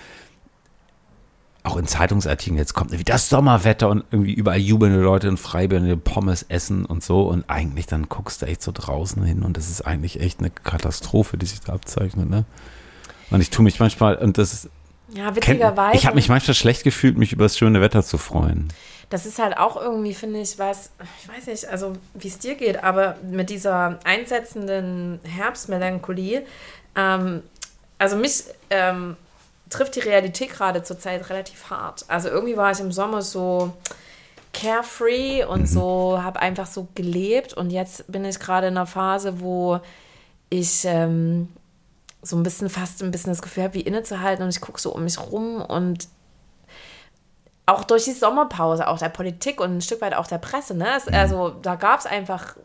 [1.64, 6.04] auch in Zeitungsartikeln, jetzt kommt wie das Sommerwetter und irgendwie überall jubelnde Leute in Freiburg
[6.04, 9.70] Pommes essen und so und eigentlich dann guckst du echt so draußen hin und das
[9.70, 12.44] ist eigentlich echt eine Katastrophe, die sich da abzeichnet, ne?
[13.30, 14.70] Und ich tue mich manchmal, und das ist,
[15.14, 15.96] ja, witzigerweise.
[15.96, 18.68] Ich habe mich manchmal schlecht gefühlt, mich über das schöne Wetter zu freuen.
[19.10, 20.90] Das ist halt auch irgendwie, finde ich, was,
[21.22, 26.44] ich weiß nicht, also wie es dir geht, aber mit dieser einsetzenden Herbstmelancholie,
[26.96, 27.42] ähm,
[27.98, 29.16] also mich ähm,
[29.68, 32.04] trifft die Realität gerade zurzeit relativ hart.
[32.08, 33.72] Also irgendwie war ich im Sommer so
[34.54, 35.66] carefree und mhm.
[35.66, 39.80] so, habe einfach so gelebt und jetzt bin ich gerade in einer Phase, wo
[40.50, 41.48] ich ähm,
[42.22, 44.94] so ein bisschen fast ein bisschen das Gefühl habe, wie innezuhalten und ich gucke so
[44.94, 46.08] um mich rum und
[47.66, 50.88] auch durch die Sommerpause, auch der Politik und ein Stück weit auch der Presse, ne?
[50.96, 51.14] Es, mhm.
[51.14, 52.56] also da gab es einfach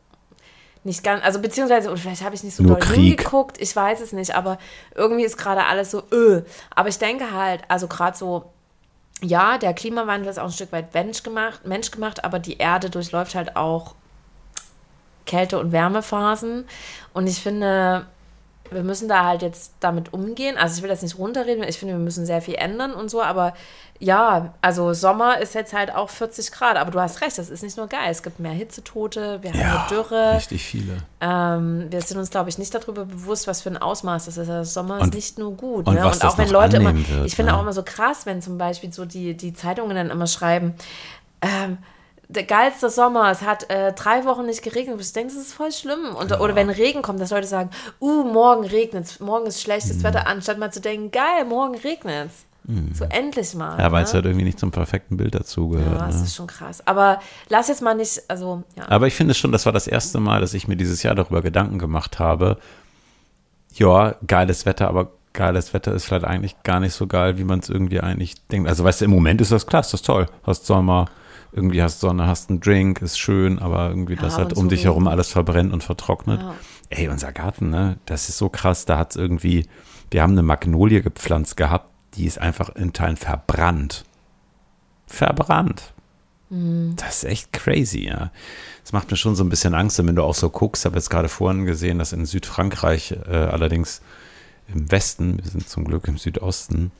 [0.83, 3.19] nicht ganz, also beziehungsweise, vielleicht habe ich nicht so Nur doll Krieg.
[3.19, 4.57] hingeguckt, ich weiß es nicht, aber
[4.95, 6.41] irgendwie ist gerade alles so, öh.
[6.73, 8.51] Aber ich denke halt, also gerade so,
[9.21, 13.55] ja, der Klimawandel ist auch ein Stück weit menschgemacht, menschgemacht, aber die Erde durchläuft halt
[13.55, 13.95] auch
[15.25, 16.65] Kälte- und Wärmephasen.
[17.13, 18.07] Und ich finde,
[18.71, 20.57] wir müssen da halt jetzt damit umgehen.
[20.57, 23.21] Also ich will das nicht runterreden, ich finde, wir müssen sehr viel ändern und so,
[23.21, 23.53] aber
[23.99, 27.63] ja, also Sommer ist jetzt halt auch 40 Grad, aber du hast recht, das ist
[27.63, 28.09] nicht nur geil.
[28.09, 30.35] Es gibt mehr Hitzetote, wir haben ja, eine Dürre.
[30.35, 30.97] Richtig viele.
[31.19, 34.49] Ähm, wir sind uns, glaube ich, nicht darüber bewusst, was für ein Ausmaß das ist.
[34.49, 35.87] Also Sommer und, ist nicht nur gut.
[35.87, 36.05] Und, ne?
[36.05, 37.57] und auch wenn Leute immer, wird, ich finde ne?
[37.57, 40.75] auch immer so krass, wenn zum Beispiel so die, die Zeitungen dann immer schreiben,
[41.41, 41.79] ähm,
[42.29, 44.99] der geilste Sommer, es hat äh, drei Wochen nicht geregnet.
[44.99, 46.15] Du denkst, das ist voll schlimm.
[46.15, 46.39] Und, ja.
[46.39, 47.69] Oder wenn Regen kommt, dass Leute sagen,
[48.01, 50.03] uh, morgen regnet es, morgen ist schlechtes mhm.
[50.03, 52.47] Wetter, anstatt mal zu denken, geil, morgen regnet es.
[52.93, 53.79] So endlich mal.
[53.79, 54.15] Ja, weil es ne?
[54.15, 56.01] halt irgendwie nicht zum perfekten Bild dazugehört.
[56.01, 56.23] Ja, das ne?
[56.23, 56.85] ist schon krass.
[56.85, 58.89] Aber lass jetzt mal nicht, also, ja.
[58.89, 61.41] Aber ich finde schon, das war das erste Mal, dass ich mir dieses Jahr darüber
[61.41, 62.57] Gedanken gemacht habe.
[63.73, 67.59] Ja, geiles Wetter, aber geiles Wetter ist vielleicht eigentlich gar nicht so geil, wie man
[67.59, 68.67] es irgendwie eigentlich denkt.
[68.67, 70.25] Also weißt du, im Moment ist das klasse, das ist toll.
[70.43, 71.05] Hast Sommer,
[71.51, 74.69] irgendwie hast Sonne, hast einen Drink, ist schön, aber irgendwie Ja, das und um so
[74.69, 76.41] dich herum alles verbrennt und vertrocknet.
[76.41, 76.55] Ja.
[76.89, 79.67] Ey, unser Garten, ne, das ist so krass, da hat es irgendwie,
[80.11, 84.05] wir haben eine Magnolie gepflanzt gehabt, die ist einfach in Teilen verbrannt.
[85.05, 85.93] Verbrannt.
[86.49, 88.31] Das ist echt crazy, ja.
[88.83, 90.83] Das macht mir schon so ein bisschen Angst, wenn du auch so guckst.
[90.83, 94.01] Ich habe jetzt gerade vorhin gesehen, dass in Südfrankreich, äh, allerdings
[94.73, 96.91] im Westen, wir sind zum Glück im Südosten,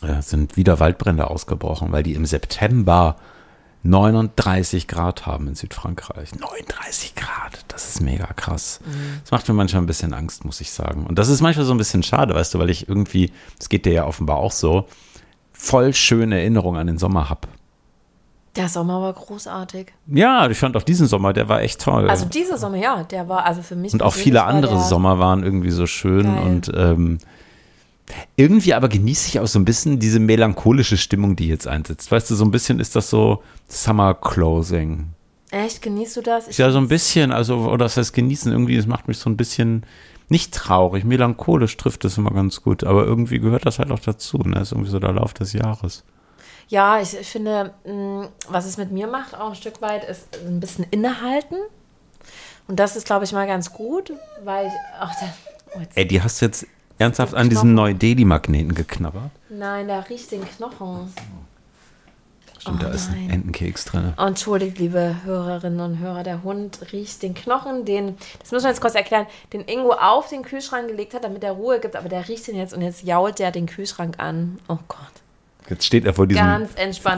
[0.00, 3.16] äh, sind wieder Waldbrände ausgebrochen, weil die im September
[3.84, 6.34] 39 Grad haben in Südfrankreich.
[6.38, 8.80] 39 Grad, das ist mega krass.
[9.22, 11.04] Das macht mir manchmal ein bisschen Angst, muss ich sagen.
[11.06, 13.84] Und das ist manchmal so ein bisschen schade, weißt du, weil ich irgendwie, es geht
[13.84, 14.86] dir ja offenbar auch so,
[15.52, 17.48] voll schöne Erinnerungen an den Sommer habe.
[18.56, 19.92] Der Sommer war großartig.
[20.06, 22.08] Ja, ich fand auch diesen Sommer, der war echt toll.
[22.10, 23.94] Also dieser Sommer, ja, der war, also für mich.
[23.94, 26.42] und auch viele andere der, Sommer waren irgendwie so schön Geil.
[26.42, 27.18] und ähm,
[28.36, 32.10] irgendwie aber genieße ich auch so ein bisschen diese melancholische Stimmung, die jetzt einsetzt.
[32.10, 35.08] Weißt du, so ein bisschen ist das so Summer Closing.
[35.50, 36.48] Echt, genießt du das?
[36.48, 39.28] Ich Ja, so ein bisschen, also, oder das heißt genießen, irgendwie, das macht mich so
[39.28, 39.84] ein bisschen
[40.28, 44.38] nicht traurig, melancholisch trifft es immer ganz gut, aber irgendwie gehört das halt auch dazu,
[44.38, 44.54] ne?
[44.54, 46.04] Das ist irgendwie so der Lauf des Jahres.
[46.68, 50.28] Ja, ich, ich finde, mh, was es mit mir macht, auch ein Stück weit, ist
[50.46, 51.56] ein bisschen innehalten.
[52.66, 54.12] Und das ist, glaube ich, mal ganz gut,
[54.44, 54.72] weil ich.
[54.98, 55.34] Ach, der,
[55.74, 56.66] oh, Ey, die hast du jetzt
[57.02, 59.30] ernsthaft an diesen Neu-Delhi-Magneten geknabbert?
[59.50, 61.12] nein, da riecht den Knochen.
[62.58, 63.28] Stimmt, Oh da ist ein.
[63.28, 64.14] Entenkeks drin.
[64.16, 68.70] Oh, Entschuldigt, liebe Hörerinnen und Hörer, der Hund riecht den Knochen, den, das müssen wir
[68.70, 72.08] jetzt kurz erklären, den Ingo auf den Kühlschrank gelegt hat, damit er Ruhe gibt, aber
[72.08, 74.60] der riecht den jetzt und jetzt jault der den Kühlschrank an.
[74.68, 74.98] Oh Gott.
[75.68, 76.66] Jetzt steht er vor diesem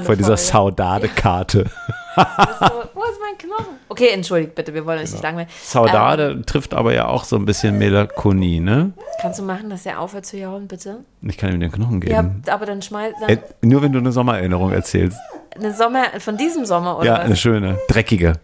[0.04, 0.36] vor dieser.
[0.36, 1.70] Saudade-Karte.
[2.16, 3.74] So, wo ist mein Knochen?
[3.88, 5.48] Okay, entschuldigt bitte, wir wollen euch nicht langweilen.
[5.62, 8.92] Saudade trifft aber ja auch so ein bisschen Melancholie, ne?
[9.20, 11.00] Kannst du machen, dass er aufhört zu jaulen, bitte?
[11.22, 12.42] Ich kann ihm den Knochen Ja, geben.
[12.48, 15.18] aber dann schmeiß dann Äh, nur wenn du eine Sommererinnerung erzählst.
[15.56, 17.24] eine Sommer von diesem Sommer oder Ja, was?
[17.24, 18.34] eine schöne, dreckige.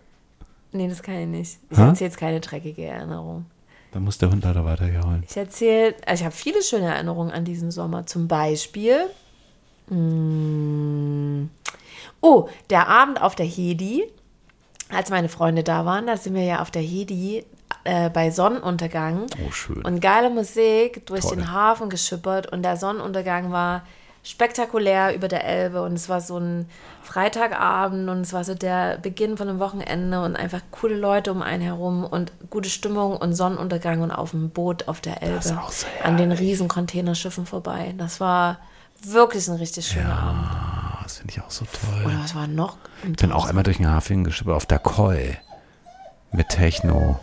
[0.72, 1.58] Nee, das kann ich nicht.
[1.70, 1.82] Ich Hä?
[1.82, 3.46] erzähle jetzt keine dreckige Erinnerung.
[3.92, 5.24] Da muss der Hund leider weiter jaulen.
[5.28, 8.06] Ich erzähle, also ich habe viele schöne Erinnerungen an diesen Sommer.
[8.06, 8.98] Zum Beispiel,
[9.88, 11.48] mm,
[12.20, 14.04] oh, der Abend auf der Hedi,
[14.90, 17.44] als meine Freunde da waren, da sind wir ja auf der Hedi
[17.84, 19.26] äh, bei Sonnenuntergang.
[19.46, 19.82] Oh, schön.
[19.82, 21.36] Und geile Musik durch Toll.
[21.36, 23.82] den Hafen geschippert und der Sonnenuntergang war
[24.22, 26.68] spektakulär über der Elbe und es war so ein
[27.02, 31.40] Freitagabend und es war so der Beginn von einem Wochenende und einfach coole Leute um
[31.40, 35.56] einen herum und gute Stimmung und Sonnenuntergang und auf dem Boot auf der Elbe ist
[35.56, 37.94] auch so an den riesen Containerschiffen vorbei.
[37.96, 38.58] Das war
[39.02, 40.69] wirklich ein richtig schöner Abend.
[41.10, 42.04] Das finde ich auch so toll.
[42.06, 42.76] Oder was war noch?
[43.02, 45.36] Ich bin auch einmal durch den Hafen geschippert auf der Koi.
[46.30, 47.18] Mit Techno.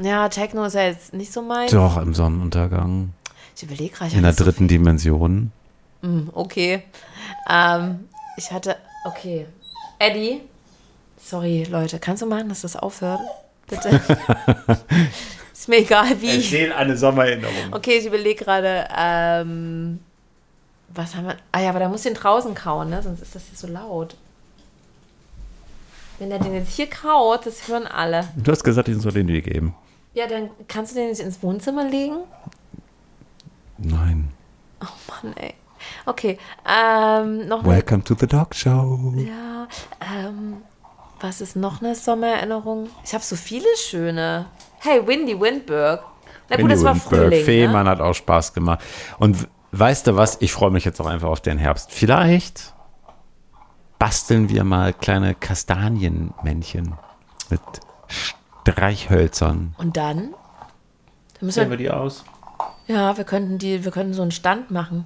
[0.00, 1.68] Ja, Techno ist ja jetzt nicht so mein.
[1.68, 3.12] Doch, im Sonnenuntergang.
[3.54, 4.10] Ich überlege gerade.
[4.10, 5.52] ich In der so dritten Dimension.
[6.32, 6.82] Okay.
[7.50, 8.76] Ähm, ich hatte.
[9.04, 9.44] Okay.
[9.98, 10.40] Eddie.
[11.22, 11.98] Sorry, Leute.
[11.98, 13.20] Kannst du machen, dass das aufhört?
[13.68, 14.00] Bitte.
[15.52, 16.36] Ist mir egal wie.
[16.36, 17.72] Erzähl eine Sommererinnerung.
[17.72, 18.88] Okay, ich überlege gerade.
[18.96, 19.98] Ähm,
[20.88, 21.36] was haben wir.
[21.52, 23.02] Ah ja, aber da muss den draußen kauen, ne?
[23.02, 24.16] Sonst ist das hier so laut.
[26.18, 28.28] Wenn er den jetzt hier kaut, das hören alle.
[28.36, 29.74] Du hast gesagt, ich soll den dir geben.
[30.14, 32.16] Ja, dann kannst du den nicht ins Wohnzimmer legen?
[33.76, 34.28] Nein.
[34.82, 34.86] Oh
[35.22, 35.54] Mann, ey.
[36.06, 36.38] Okay.
[36.68, 39.12] Ähm, noch Welcome to the Dog Show.
[39.16, 39.68] Ja,
[40.00, 40.56] ähm,
[41.20, 42.88] was ist noch eine Sommererinnerung?
[43.04, 44.46] Ich habe so viele schöne.
[44.80, 46.02] Hey, Windy Windberg.
[46.48, 47.44] Na gut, das war Windberg, Frühling.
[47.44, 47.90] Fehmarn Ne?
[47.90, 48.80] hat auch Spaß gemacht.
[49.18, 50.38] Und weißt du was?
[50.40, 51.90] Ich freue mich jetzt auch einfach auf den Herbst.
[51.92, 52.74] Vielleicht
[53.98, 56.94] basteln wir mal kleine Kastanienmännchen
[57.50, 57.60] mit
[58.64, 59.74] Streichhölzern.
[59.78, 60.16] Und dann?
[61.34, 62.24] Dann müssen Sehen wir, wir die aus?
[62.86, 65.04] ja, wir könnten die, wir könnten so einen Stand machen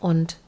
[0.00, 0.38] und,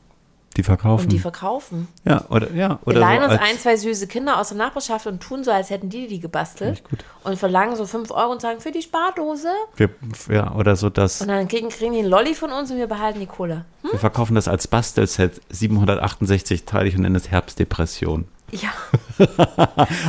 [0.57, 1.05] Die verkaufen.
[1.05, 1.88] und die verkaufen.
[2.05, 5.07] ja, oder ja, Wir oder leihen so uns ein, zwei süße Kinder aus der Nachbarschaft
[5.07, 6.85] und tun so, als hätten die die gebastelt.
[6.88, 7.05] Gut.
[7.25, 9.49] Und verlangen so 5 Euro und sagen, für die Spardose.
[9.77, 9.90] wir,
[10.31, 11.21] ja, oder so das.
[11.21, 13.64] Und dann kriegen, kriegen die einen Lolli von uns und wir behalten die Kohle.
[13.83, 13.93] Hm?
[13.93, 18.27] Wir verkaufen das als Bastelset 768 teilig und nennen es Herbstdepression.
[18.53, 18.71] Ja.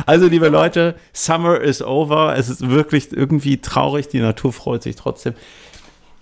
[0.06, 2.36] Also, liebe Leute, Summer is over.
[2.36, 4.08] Es ist wirklich irgendwie traurig.
[4.08, 5.34] Die Natur freut sich trotzdem.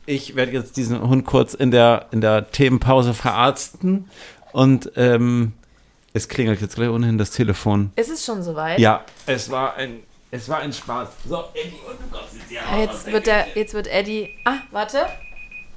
[0.06, 4.10] Ich werde jetzt diesen Hund kurz in der, in der Themenpause verarzten.
[4.52, 5.52] Und ähm,
[6.12, 7.90] es klingelt jetzt gleich ohnehin das Telefon.
[7.96, 8.78] Ist es schon soweit?
[8.78, 11.08] Ja, es war ein, es war ein Spaß.
[11.26, 14.30] So, Eddie, und du kommst jetzt hier Ja, Jetzt wird, der, jetzt wird Eddie.
[14.44, 15.06] Ah, warte.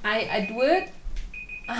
[0.04, 0.84] I, I do it.
[1.66, 1.74] Ah.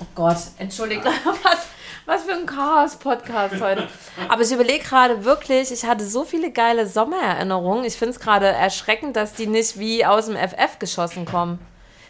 [0.00, 1.04] Oh Gott, entschuldigt,
[1.42, 1.66] was,
[2.06, 3.88] was für ein Chaos-Podcast heute.
[4.28, 7.84] Aber ich überlege gerade wirklich, ich hatte so viele geile Sommererinnerungen.
[7.84, 11.58] Ich finde es gerade erschreckend, dass die nicht wie aus dem FF geschossen kommen.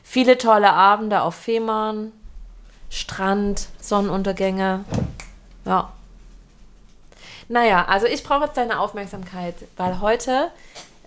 [0.03, 2.13] Viele tolle Abende auf Fehmarn,
[2.91, 4.85] Strand, Sonnenuntergänge.
[5.65, 5.93] Ja.
[7.49, 10.51] Naja, also ich brauche jetzt deine Aufmerksamkeit, weil heute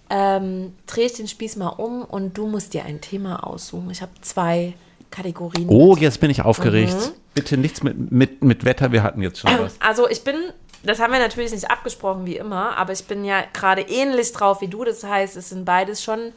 [0.10, 3.90] ähm, drehe ich den Spieß mal um und du musst dir ein Thema aussuchen.
[3.92, 4.74] Ich habe zwei
[5.12, 5.68] Kategorien.
[5.70, 6.96] Oh, jetzt bin ich aufgeregt.
[7.34, 9.76] Bitte nichts mit, mit, mit Wetter, wir hatten jetzt schon was.
[9.80, 10.36] Also ich bin,
[10.84, 14.62] das haben wir natürlich nicht abgesprochen wie immer, aber ich bin ja gerade ähnlich drauf
[14.62, 14.84] wie du.
[14.84, 16.34] Das heißt, es sind beides schon,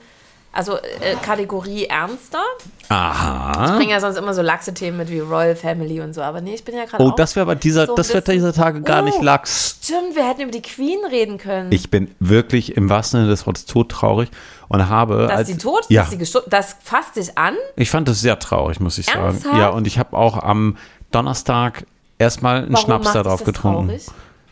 [0.52, 2.42] also äh, Kategorie ernster.
[2.88, 3.66] Aha.
[3.66, 6.40] Ich bringe ja sonst immer so laxe Themen mit wie Royal Family und so, aber
[6.40, 8.80] nee, ich bin ja gerade Oh, das wäre aber dieser, so das wird dieser Tage
[8.82, 9.78] gar nicht Oh, lax.
[9.82, 11.70] Stimmt, wir hätten über die Queen reden können.
[11.70, 14.28] Ich bin wirklich im wahrsten Sinne des Wortes todtraurig
[14.68, 15.26] und habe.
[15.28, 17.54] dass als, sie tot Ja, dass sie gestorben, das fasst dich an.
[17.76, 19.20] ich fand das sehr traurig, muss ich sagen.
[19.20, 19.56] Ernsthaft?
[19.56, 20.76] Ja, und ich habe auch am
[21.12, 21.86] Donnerstag
[22.18, 23.86] erstmal einen Warum Schnaps macht da dich drauf das getrunken.
[23.88, 24.06] traurig?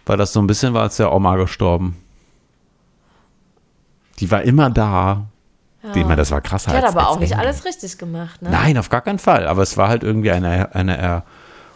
[0.06, 1.96] Weil das so ein bisschen war, als der Oma gestorben.
[4.20, 5.26] Die war immer da.
[5.94, 7.46] Ich meine, das war krasser Die hat als- aber als auch nicht Engel.
[7.46, 8.50] alles richtig gemacht, ne?
[8.50, 9.46] Nein, auf gar keinen Fall.
[9.46, 10.96] Aber es war halt irgendwie eine, eine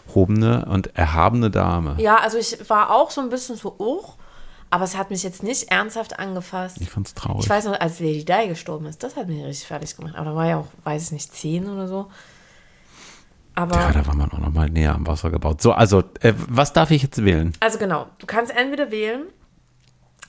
[0.07, 1.95] erhobene und erhabene Dame.
[1.97, 4.03] Ja, also ich war auch so ein bisschen so, oh,
[4.69, 6.77] aber es hat mich jetzt nicht ernsthaft angefasst.
[6.81, 7.43] Ich fand's traurig.
[7.43, 10.15] Ich weiß noch, als Lady Di gestorben ist, das hat mich richtig fertig gemacht.
[10.15, 12.07] Aber da war ja auch, weiß ich nicht, zehn oder so.
[13.55, 15.61] Aber, ja, da war man auch noch mal näher am Wasser gebaut.
[15.61, 17.53] So, also, äh, was darf ich jetzt wählen?
[17.59, 19.25] also genau, du kannst entweder wählen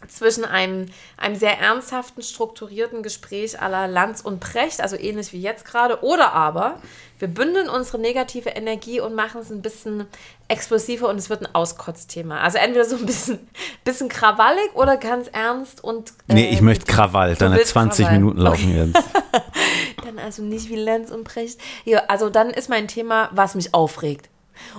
[0.08, 0.86] zwischen einem,
[1.16, 6.32] einem sehr ernsthaften, strukturierten Gespräch aller Lanz und Precht, also ähnlich wie jetzt gerade, oder
[6.32, 6.80] aber
[7.18, 10.06] wir bündeln unsere negative Energie und machen es ein bisschen
[10.48, 12.40] explosiver und es wird ein Auskotzthema.
[12.40, 13.38] Also entweder so ein bisschen,
[13.84, 16.12] bisschen krawallig oder ganz ernst und.
[16.26, 17.38] Nee, äh, ich möchte Krawall.
[17.38, 18.18] Willst 20 Krawall.
[18.18, 19.02] Minuten laufen jetzt.
[20.04, 21.60] Dann also nicht wie Lenz und Precht.
[21.84, 24.28] Ja, also dann ist mein Thema, was mich aufregt.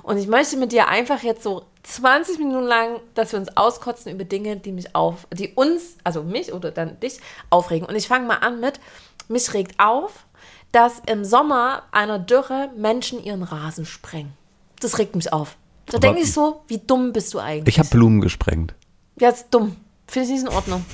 [0.03, 4.11] Und ich möchte mit dir einfach jetzt so 20 Minuten lang, dass wir uns auskotzen
[4.11, 7.87] über Dinge, die mich auf, die uns, also mich oder dann dich, aufregen.
[7.87, 8.79] Und ich fange mal an mit,
[9.27, 10.25] mich regt auf,
[10.71, 14.33] dass im Sommer einer Dürre Menschen ihren Rasen sprengen.
[14.79, 15.57] Das regt mich auf.
[15.85, 17.75] Da denke ich so, wie dumm bist du eigentlich?
[17.75, 18.73] Ich habe Blumen gesprengt.
[19.19, 19.77] Ja, ist dumm.
[20.07, 20.85] Finde ich nicht in Ordnung.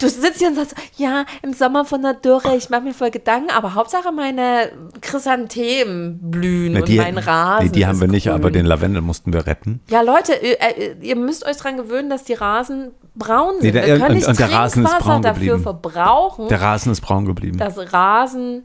[0.00, 3.10] Du sitzt hier und sagst, ja, im Sommer von der Dürre, ich mache mir voll
[3.10, 7.66] Gedanken, aber Hauptsache meine Chrysanthemen blühen Na, und die, mein Rasen.
[7.66, 8.34] nee, die haben wir nicht, grün.
[8.34, 9.80] aber den Lavendel mussten wir retten.
[9.90, 13.62] Ja, Leute, ihr, äh, ihr müsst euch daran gewöhnen, dass die Rasen braun sind.
[13.64, 15.62] Nee, der- wir können und- nicht und der Rasen ist braun dafür geblieben.
[15.62, 17.58] verbrauchen, Der Rasen ist braun geblieben.
[17.58, 18.64] dass Rasen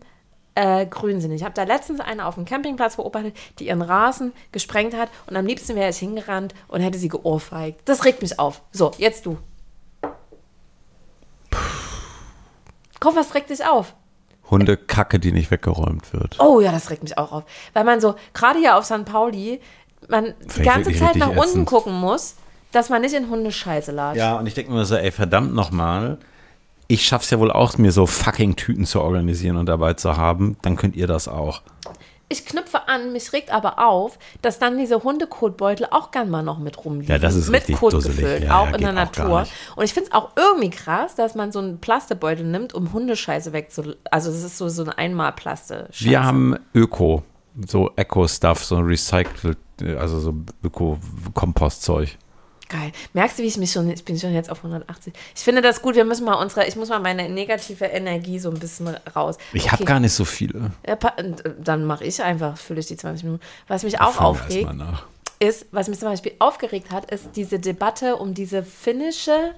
[0.57, 1.31] äh, grün sind.
[1.33, 5.35] Ich habe da letztens eine auf dem Campingplatz beobachtet, die ihren Rasen gesprengt hat und
[5.35, 7.81] am liebsten wäre ich hingerannt und hätte sie geohrfeigt.
[7.83, 8.61] Das regt mich auf.
[8.71, 9.37] So, jetzt du.
[13.13, 13.93] Was regt dich auf?
[14.49, 16.39] Hundekacke, die nicht weggeräumt wird.
[16.39, 17.43] Oh ja, das regt mich auch auf.
[17.73, 19.05] Weil man so, gerade hier auf St.
[19.05, 19.59] Pauli,
[20.07, 21.65] man die Finde ich ganze Zeit nach unten ätzend.
[21.67, 22.35] gucken muss,
[22.71, 24.17] dass man nicht in Hundescheiße latscht.
[24.17, 26.17] Ja, und ich denke mir so, ey, verdammt nochmal.
[26.87, 30.57] Ich schaff's ja wohl auch, mir so fucking Tüten zu organisieren und dabei zu haben.
[30.61, 31.61] Dann könnt ihr das auch.
[32.27, 36.57] Ich knüpfe an, mich regt aber auf, dass dann diese Hundekotbeutel auch gern mal noch
[36.57, 37.11] mit rumliegen.
[37.11, 38.17] Ja, das ist mit richtig Kot dusselig.
[38.17, 39.45] gefüllt, Ja, auch ja, in der Natur.
[39.75, 43.53] Und ich finde es auch irgendwie krass, dass man so einen Plastebeutel nimmt, um Hundescheiße
[43.53, 43.95] wegzu...
[44.09, 45.87] Also das ist so, so ein Einmal-Plaste.
[45.99, 47.21] Wir haben Öko,
[47.67, 49.59] so Eco-Stuff, so recycelt,
[49.97, 50.33] also so
[50.63, 52.17] Öko-Kompostzeug.
[52.69, 52.91] Geil.
[53.13, 55.13] Merkst du, wie ich mich schon, ich bin schon jetzt auf 180.
[55.35, 58.49] Ich finde das gut, wir müssen mal unsere, ich muss mal meine negative Energie so
[58.49, 59.37] ein bisschen raus.
[59.53, 59.91] Ich habe Okay.
[59.91, 60.71] gar nicht so viele.
[60.83, 60.97] Äh,
[61.59, 63.43] Dann mache ich einfach, fülle ich die 20 Minuten.
[63.67, 64.67] Was mich auch aufregt,
[65.39, 69.53] ist, was mich zum Beispiel aufgeregt hat, ist diese Debatte um diese finnische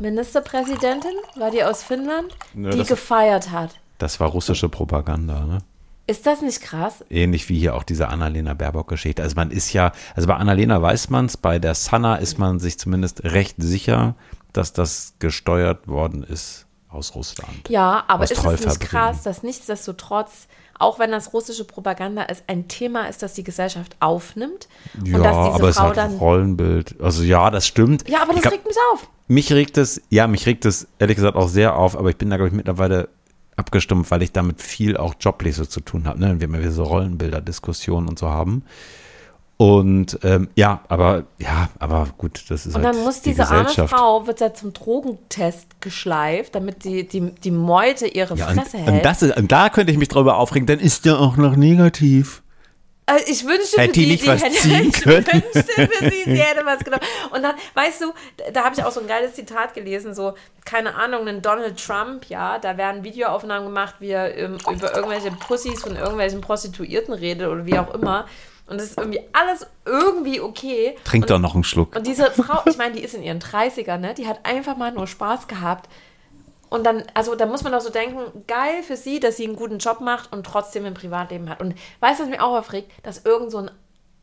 [0.00, 3.78] Ministerpräsidentin, war die aus Finnland, Nö, die gefeiert hat.
[3.98, 5.58] Das war russische Propaganda, ne?
[6.06, 7.04] Ist das nicht krass?
[7.10, 9.22] Ähnlich wie hier auch diese Annalena Baerbock-Geschichte.
[9.22, 12.58] Also man ist ja, also bei Annalena weiß man es, bei der Sanna ist man
[12.58, 14.16] sich zumindest recht sicher,
[14.52, 17.68] dass das gesteuert worden ist aus Russland.
[17.68, 22.68] Ja, aber ist es nicht krass, dass nichtsdestotrotz, auch wenn das russische Propaganda ist, ein
[22.68, 24.68] Thema ist, das die Gesellschaft aufnimmt
[25.04, 26.16] Ja, und dass diese aber es Frau hat dann.
[26.16, 27.00] Rollenbild.
[27.00, 28.08] Also ja, das stimmt.
[28.08, 29.08] Ja, aber das glaub, regt mich auf.
[29.28, 32.28] Mich regt es, ja, mich regt es ehrlich gesagt auch sehr auf, aber ich bin
[32.28, 33.08] da, glaube ich, mittlerweile
[33.56, 36.20] abgestumpft, weil ich damit viel auch joblich so zu tun habe.
[36.20, 36.40] Ne?
[36.40, 38.64] Wir haben ja wieder so Rollenbilder-Diskussionen und so haben.
[39.58, 43.46] Und ähm, ja, aber ja, aber gut, das ist Und halt dann muss die diese
[43.46, 43.68] arme.
[43.68, 48.78] Frau, wird ja zum Drogentest geschleift, damit die, die, die Meute ihre ja, und, Fresse
[48.78, 49.04] und, hält.
[49.04, 52.41] das ist, und da könnte ich mich drüber aufregen, dann ist der auch noch negativ.
[53.12, 56.64] Also ich wünschte Hätte für die die, die hätte, ich wünschte für sie, sie hätte
[56.64, 57.02] was genommen.
[57.30, 58.12] Und dann, weißt du,
[58.54, 60.32] da, habe ich auch so ein geiles Zitat gelesen, so,
[60.64, 65.30] keine Ahnung, einen Donald Trump, ja, da werden Videoaufnahmen gemacht, wie er ähm, über irgendwelche
[65.30, 68.26] Pussys von irgendwelchen Prostituierten redet oder wie auch immer.
[68.66, 70.96] Und das ist irgendwie alles irgendwie okay.
[71.04, 71.94] Trink und, doch noch einen Schluck.
[71.94, 74.14] Und diese Frau, ich meine, die ist in ihren 30ern, ne?
[74.14, 75.90] Die hat einfach mal nur Spaß gehabt.
[76.72, 79.56] Und dann, also da muss man doch so denken, geil für sie, dass sie einen
[79.56, 81.60] guten Job macht und trotzdem ein Privatleben hat.
[81.60, 82.90] Und weißt du, was mich auch aufregt?
[83.02, 83.70] Dass irgend so ein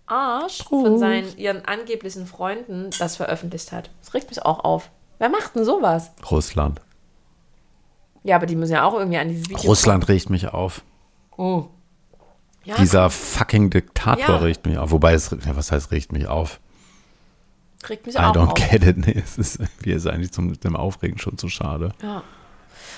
[0.07, 3.91] Arsch von seinen, ihren angeblichen Freunden das veröffentlicht hat.
[4.01, 4.89] Das regt mich auch auf.
[5.19, 6.11] Wer macht denn sowas?
[6.31, 6.81] Russland.
[8.23, 9.69] Ja, aber die müssen ja auch irgendwie an dieses Video.
[9.69, 10.81] Russland regt mich auf.
[11.37, 11.65] Oh.
[12.63, 14.37] Ja, Dieser fucking Diktator Ja.
[14.37, 14.91] regt mich auf.
[14.91, 16.59] Wobei, es, ja, was heißt regt mich auf?
[17.87, 18.53] regt mich I auch don't auf.
[18.55, 18.97] get it.
[18.97, 21.91] Nee, es ist, mir ist eigentlich zum dem Aufregen schon zu schade.
[22.01, 22.23] Ja.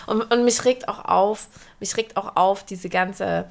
[0.07, 1.47] Und, und mich regt auch auf,
[1.79, 3.45] mich regt auch auf diese ganze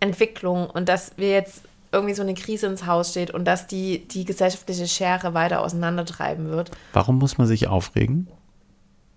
[0.00, 4.06] Entwicklung und dass wir jetzt irgendwie so eine Krise ins Haus steht und dass die,
[4.06, 6.70] die gesellschaftliche Schere weiter auseinandertreiben wird.
[6.92, 8.28] Warum muss man sich aufregen?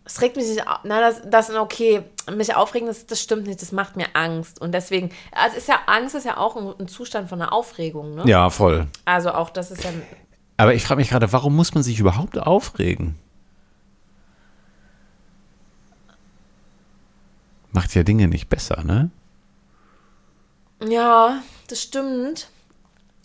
[0.04, 0.80] Es regt mich nicht auf.
[0.84, 2.04] Na, das, das okay.
[2.36, 3.62] Mich aufregen, das, das stimmt nicht.
[3.62, 4.60] Das macht mir Angst.
[4.60, 8.16] Und deswegen, also ist ja Angst ist ja auch ein, ein Zustand von einer Aufregung,
[8.16, 8.24] ne?
[8.26, 8.88] Ja, voll.
[9.06, 9.92] Also auch das ist ja.
[10.58, 13.16] Aber ich frage mich gerade, warum muss man sich überhaupt aufregen?
[17.72, 19.10] Macht ja Dinge nicht besser, ne?
[20.88, 22.50] Ja, das stimmt.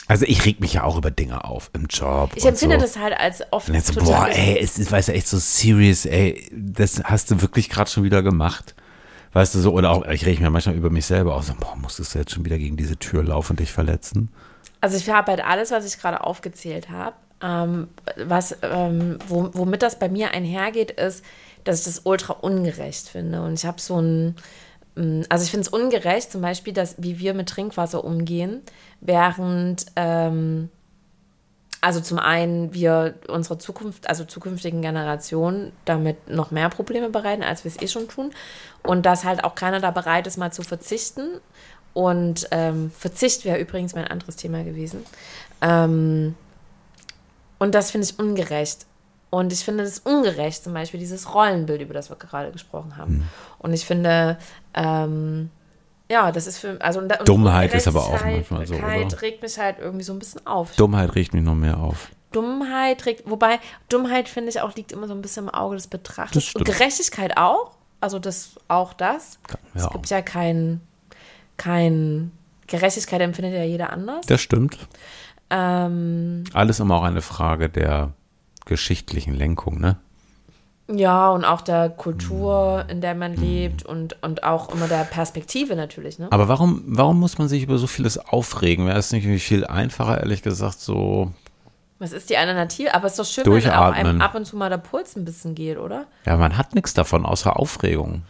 [0.09, 2.31] Also ich reg mich ja auch über Dinge auf im Job.
[2.37, 2.83] Ich empfinde so.
[2.83, 5.39] das halt als oft Und jetzt so, boah, ey, es ist, weißt du, echt so
[5.39, 8.77] serious, ey, das hast du wirklich gerade schon wieder gemacht.
[9.33, 11.75] Weißt du so, oder auch, ich rege mir manchmal über mich selber auf, so, boah,
[11.77, 14.31] musstest du jetzt schon wieder gegen diese Tür laufen und dich verletzen?
[14.81, 17.89] Also ich habe halt alles, was ich gerade aufgezählt habe, ähm,
[18.25, 21.25] was, ähm, wo, womit das bei mir einhergeht, ist,
[21.66, 23.42] dass ich das ultra ungerecht finde.
[23.42, 24.37] Und ich habe so ein,
[24.96, 28.62] ähm, also ich finde es ungerecht, zum Beispiel, dass wie wir mit Trinkwasser umgehen,
[29.00, 30.70] während ähm,
[31.81, 37.64] also zum einen wir unserer Zukunft, also zukünftigen Generationen damit noch mehr Probleme bereiten, als
[37.64, 38.33] wir es eh schon tun.
[38.83, 41.40] Und dass halt auch keiner da bereit ist, mal zu verzichten.
[41.92, 45.05] Und ähm, Verzicht wäre übrigens mein anderes Thema gewesen.
[45.61, 46.35] Ähm,
[47.59, 48.87] und das finde ich ungerecht.
[49.37, 53.29] Und ich finde es ungerecht, zum Beispiel dieses Rollenbild, über das wir gerade gesprochen haben.
[53.59, 54.38] Und ich finde,
[54.72, 55.51] ähm,
[56.11, 59.20] ja, das ist für also Dummheit ist aber auch manchmal so, oder?
[59.20, 60.75] regt mich halt irgendwie so ein bisschen auf.
[60.77, 62.11] Dummheit regt mich noch mehr auf.
[62.33, 65.85] Dummheit regt, wobei Dummheit finde ich auch liegt immer so ein bisschen im Auge des
[65.85, 66.55] Das Betrachters.
[66.55, 69.38] Und Gerechtigkeit auch, also das auch das.
[69.75, 70.81] Ja, es gibt ja kein,
[71.59, 72.33] kein
[72.68, 74.25] Gerechtigkeit empfindet ja jeder anders.
[74.25, 74.79] das stimmt.
[75.51, 78.12] Ähm, Alles immer auch eine Frage der
[78.66, 79.96] geschichtlichen Lenkung, ne?
[80.88, 85.74] ja, und auch der Kultur, in der man lebt und, und auch immer der Perspektive
[85.74, 86.29] natürlich, ne?
[86.31, 88.87] Aber warum, warum muss man sich über so vieles aufregen?
[88.87, 91.33] Wäre es nicht viel einfacher, ehrlich gesagt, so,
[91.98, 92.94] Was ist die Alternative?
[92.94, 95.24] Aber es ist doch schön, wenn auch einem ab und zu mal der Puls ein
[95.24, 96.07] bisschen geht, oder?
[96.24, 98.22] ja, man hat nichts davon, außer Aufregung.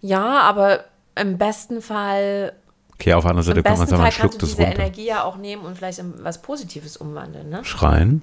[0.00, 0.84] Ja, aber
[1.16, 2.52] im besten Fall
[2.98, 4.74] Okay, auf anderen Seite kann man sagen, man schluckt diese runter.
[4.74, 7.62] Energie ja auch nehmen und vielleicht in was Positives umwandeln, ne?
[7.62, 8.22] Schreien.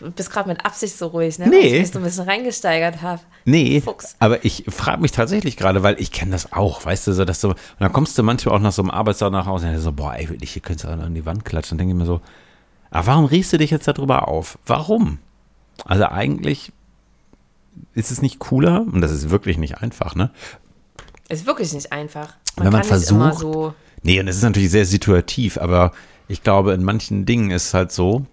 [0.00, 1.48] Du bist gerade mit Absicht so ruhig, ne?
[1.48, 1.56] Nee.
[1.60, 3.20] Weil ich mich so ein bisschen reingesteigert habe.
[3.44, 4.16] Nee, Fuchs.
[4.18, 7.40] aber ich frage mich tatsächlich gerade, weil ich kenne das auch, weißt du, so, dass
[7.40, 9.84] du, und dann kommst du manchmal auch nach so einem Arbeitstag nach Hause und denkst
[9.84, 11.76] so, boah, ey, wirklich, hier könntest du an die Wand klatschen.
[11.76, 12.20] Dann denke ich mir so,
[12.90, 14.58] aber warum riechst du dich jetzt darüber auf?
[14.66, 15.18] Warum?
[15.84, 16.72] Also eigentlich
[17.94, 20.30] ist es nicht cooler, und das ist wirklich nicht einfach, ne?
[21.28, 22.34] Ist wirklich nicht einfach.
[22.56, 23.74] Wenn man nicht immer versucht- so.
[24.02, 25.92] Nee, und es ist natürlich sehr situativ, aber
[26.26, 28.24] ich glaube, in manchen Dingen ist es halt so,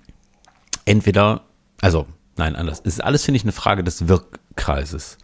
[0.85, 1.41] entweder,
[1.81, 2.81] also, nein, anders.
[2.83, 5.17] Es ist alles, finde ich, eine Frage des Wirkkreises.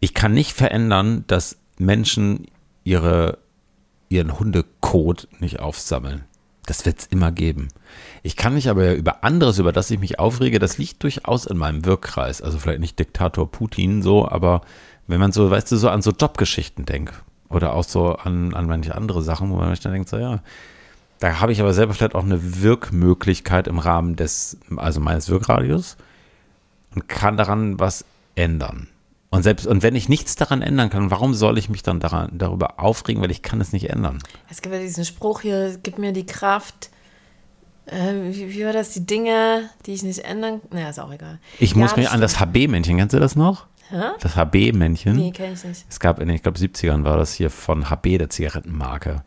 [0.00, 2.46] Ich kann nicht verändern, dass Menschen
[2.82, 3.38] ihre,
[4.08, 6.24] ihren Hundekot nicht aufsammeln.
[6.66, 7.68] Das wird es immer geben.
[8.22, 11.58] Ich kann mich aber über anderes, über das ich mich aufrege, das liegt durchaus in
[11.58, 12.40] meinem Wirkkreis.
[12.40, 14.62] Also vielleicht nicht Diktator Putin so, aber
[15.06, 17.14] wenn man so, weißt du, so an so Jobgeschichten denkt
[17.50, 20.40] oder auch so an, an manche andere Sachen, wo man sich dann denkt, so ja,
[21.24, 25.96] da habe ich aber selber vielleicht auch eine Wirkmöglichkeit im Rahmen des, also meines Wirkradius
[26.94, 28.88] und kann daran was ändern.
[29.30, 32.32] Und selbst, und wenn ich nichts daran ändern kann, warum soll ich mich dann daran,
[32.34, 34.18] darüber aufregen, weil ich kann es nicht ändern?
[34.50, 36.90] Es gibt ja diesen Spruch hier, gib mir die Kraft.
[37.86, 38.90] Äh, wie, war das?
[38.90, 41.38] Die Dinge, die ich nicht ändern Naja, ist auch egal.
[41.58, 43.66] Ich Ja, muss mich an das HB-Männchen, kennst du das noch?
[43.88, 44.10] Hä?
[44.20, 45.16] Das HB-Männchen.
[45.16, 45.86] Nee, kenne ich nicht.
[45.88, 49.24] Es gab in den, ich glaube, 70ern war das hier von HB, der Zigarettenmarke.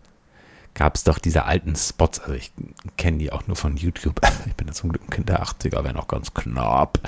[0.78, 2.52] Gab es doch diese alten Spots, also ich
[2.98, 4.22] kenne die auch nur von YouTube.
[4.46, 7.00] Ich bin ja zum Glück ein Kind der 80er, wäre noch ganz knapp.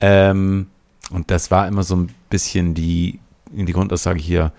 [0.00, 0.68] Ähm,
[1.10, 4.52] und das war immer so ein bisschen die, die Grundaussage hier,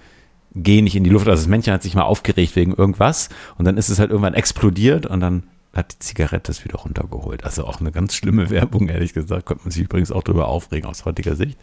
[0.54, 1.28] gehen nicht in die Luft.
[1.28, 4.36] Also das Männchen hat sich mal aufgeregt wegen irgendwas und dann ist es halt irgendwann
[4.36, 5.42] explodiert und dann
[5.74, 7.44] hat die Zigarette es wieder runtergeholt.
[7.44, 9.48] Also auch eine ganz schlimme Werbung, ehrlich gesagt.
[9.48, 11.58] Könnte man sich übrigens auch darüber aufregen aus heutiger Sicht.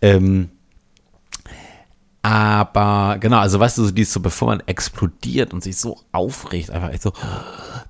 [0.00, 0.48] Ähm,
[2.24, 6.70] aber genau, also weißt du, so die so, bevor man explodiert und sich so aufregt,
[6.70, 7.12] einfach echt so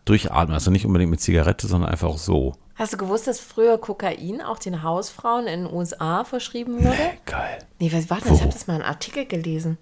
[0.05, 0.55] durchatmen.
[0.55, 2.55] Also nicht unbedingt mit Zigarette, sondern einfach auch so.
[2.74, 6.97] Hast du gewusst, dass früher Kokain auch den Hausfrauen in den USA verschrieben wurde?
[7.24, 7.59] Geil.
[7.78, 8.30] Nee, was war das?
[8.30, 8.35] Wo?
[8.35, 9.78] Ich habe das mal in einem Artikel gelesen.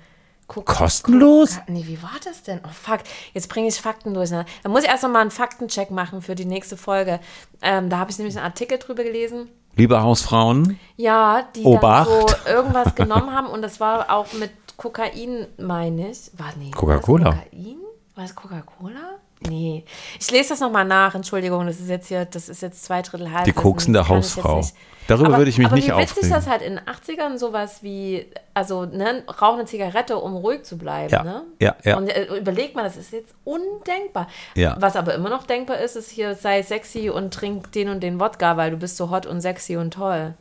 [0.48, 1.53] Kok Kostenlos?
[1.57, 2.61] Koka- Nee, wie war das denn?
[2.62, 2.98] Oh, fuck.
[3.32, 4.28] Jetzt bringe ich Fakten durch.
[4.28, 7.20] Da muss ich erst noch mal einen Faktencheck machen für die nächste Folge.
[7.62, 9.48] Ähm, da habe ich nämlich einen Artikel drüber gelesen.
[9.74, 12.08] Liebe Hausfrauen, Ja, die Obacht.
[12.08, 16.30] so irgendwas genommen haben und das war auch mit Kokain, meine ich.
[16.36, 17.30] War, nee, Coca-Cola.
[17.30, 17.76] Kokain?
[18.14, 19.18] War es Coca-Cola?
[19.49, 19.84] Nee.
[20.20, 21.14] Ich lese das nochmal nach.
[21.14, 23.45] Entschuldigung, das ist jetzt hier, das ist jetzt zwei Drittel halb.
[23.45, 24.62] die koksende Hausfrau.
[25.09, 26.30] Darüber würde ich mich aber nicht wie witzig aufregen.
[26.30, 28.24] das halt in den 80ern sowas wie,
[28.55, 31.43] also, ne, rauch eine Zigarette, um ruhig zu bleiben, Ja, ne?
[31.61, 31.97] ja, ja.
[31.97, 34.28] Und äh, überleg mal, das ist jetzt undenkbar.
[34.55, 34.76] Ja.
[34.78, 38.20] Was aber immer noch denkbar ist, ist hier, sei sexy und trink den und den
[38.20, 40.34] Wodka, weil du bist so hot und sexy und toll.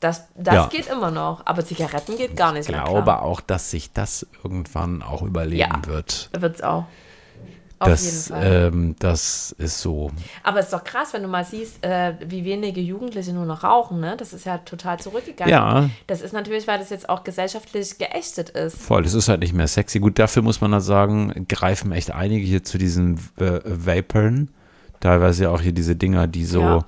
[0.00, 0.66] Das, das Ja.
[0.68, 2.84] geht immer noch, aber Zigaretten geht gar nicht Ich mehr.
[2.84, 5.86] glaube auch, dass sich das irgendwann auch überleben Ja.
[5.86, 6.30] wird.
[6.32, 6.84] Wird es auch.
[7.82, 8.66] Auf Das, jeden Fall.
[8.74, 10.10] ähm, das ist so.
[10.42, 13.64] Aber es ist doch krass, wenn du mal siehst, äh, wie wenige Jugendliche nur noch
[13.64, 14.16] rauchen, ne?
[14.18, 15.50] Das ist ja total zurückgegangen.
[15.50, 15.88] Ja.
[16.06, 18.76] Das ist natürlich, weil das jetzt auch gesellschaftlich geächtet ist.
[18.80, 19.98] Voll, das ist halt nicht mehr sexy.
[19.98, 24.50] Gut, dafür muss man da sagen, greifen echt einige hier zu diesen äh, Vapern.
[25.00, 26.84] Teilweise ja auch hier diese Dinger, die so, Ja.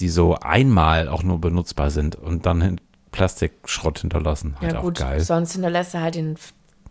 [0.00, 2.80] die so einmal auch nur benutzbar sind und dann hin
[3.12, 4.56] Plastikschrott hinterlassen.
[4.60, 5.20] Halt Ja, auch gut, geil.
[5.20, 6.36] sonst hinterlässt er halt den,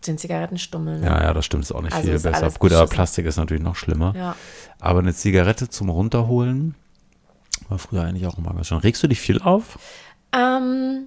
[0.06, 1.00] den Zigarettenstummel.
[1.00, 1.06] Ne?
[1.06, 2.50] Ja, ja, das stimmt, ist auch nicht Also viel besser.
[2.58, 2.88] Gut, aber.
[2.88, 4.14] Plastik ist natürlich noch schlimmer.
[4.16, 4.36] Ja.
[4.78, 6.74] Aber eine Zigarette zum Runterholen
[7.68, 8.78] war früher eigentlich auch immer ganz schön.
[8.78, 9.78] Regst du dich viel auf?
[10.32, 11.06] Ähm,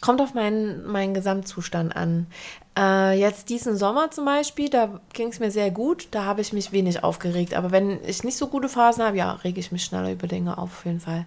[0.00, 2.26] kommt auf meinen, meinen Gesamtzustand an.
[2.78, 6.52] Äh, jetzt diesen Sommer zum Beispiel, da ging es mir sehr gut, da habe ich
[6.52, 7.54] mich wenig aufgeregt.
[7.54, 10.58] Aber wenn ich nicht so gute Phasen habe, ja, rege ich mich schneller über Dinge
[10.58, 11.26] auf, auf jeden Fall.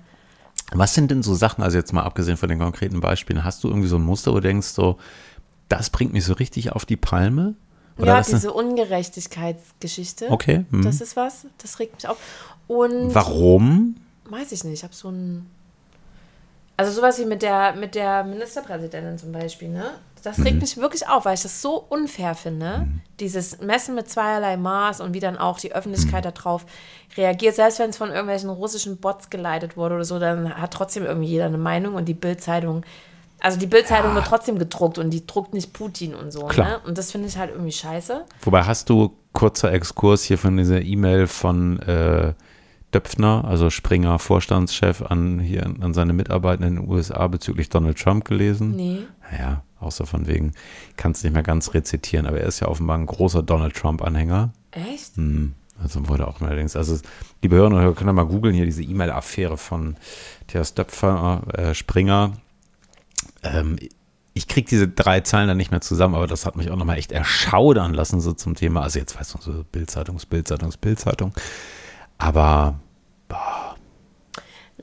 [0.73, 3.69] Was sind denn so Sachen, also jetzt mal abgesehen von den konkreten Beispielen, hast du
[3.69, 4.97] irgendwie so ein Muster, wo du denkst, so,
[5.69, 7.55] das bringt mich so richtig auf die Palme?
[7.97, 10.29] Oder ja, diese Ungerechtigkeitsgeschichte.
[10.29, 10.83] Okay, hm.
[10.83, 12.17] Das ist was, das regt mich auf.
[12.67, 13.95] Und Warum?
[14.25, 15.47] weiß ich nicht, ich habe so ein.
[16.79, 19.95] Also sowas wie mit der, mit der Ministerpräsidentin zum Beispiel, ne?
[20.21, 20.43] Das Mhm.
[20.43, 22.87] regt mich wirklich auf, weil ich das so unfair finde.
[23.19, 26.33] Dieses Messen mit zweierlei Maß und wie dann auch die Öffentlichkeit Mhm.
[26.35, 26.65] darauf
[27.15, 27.55] reagiert.
[27.55, 31.29] Selbst wenn es von irgendwelchen russischen Bots geleitet wurde oder so, dann hat trotzdem irgendwie
[31.29, 32.83] jeder eine Meinung und die Bildzeitung.
[33.39, 36.45] Also die Bildzeitung wird trotzdem gedruckt und die druckt nicht Putin und so.
[36.45, 36.67] Klar.
[36.67, 36.79] Ne?
[36.85, 38.25] Und das finde ich halt irgendwie scheiße.
[38.41, 42.33] Wobei hast du kurzer Exkurs hier von dieser E-Mail von äh,
[42.93, 48.25] Döpfner, also Springer Vorstandschef an hier an seine Mitarbeiter in den USA bezüglich Donald Trump
[48.25, 48.75] gelesen?
[48.75, 48.99] Nee.
[49.31, 50.53] Naja, außer von wegen,
[50.95, 54.51] kann es nicht mehr ganz rezitieren, aber er ist ja offenbar ein großer Donald Trump-Anhänger.
[54.71, 55.17] Echt?
[55.17, 56.97] Hm, Also wurde auch allerdings, also
[57.43, 59.95] liebe Hörer und Hörer, mal googeln hier diese E-Mail-Affäre von
[60.39, 62.31] Matthias Döpfer, äh, Springer.
[63.43, 63.77] Ähm,
[64.33, 66.97] ich kriege diese drei Zeilen dann nicht mehr zusammen, aber das hat mich auch nochmal
[66.97, 68.83] echt erschaudern lassen, so zum Thema.
[68.83, 71.33] Also jetzt weißt du, so Bildzeitung, Bildzeitung, Bildzeitung.
[72.19, 72.79] Aber,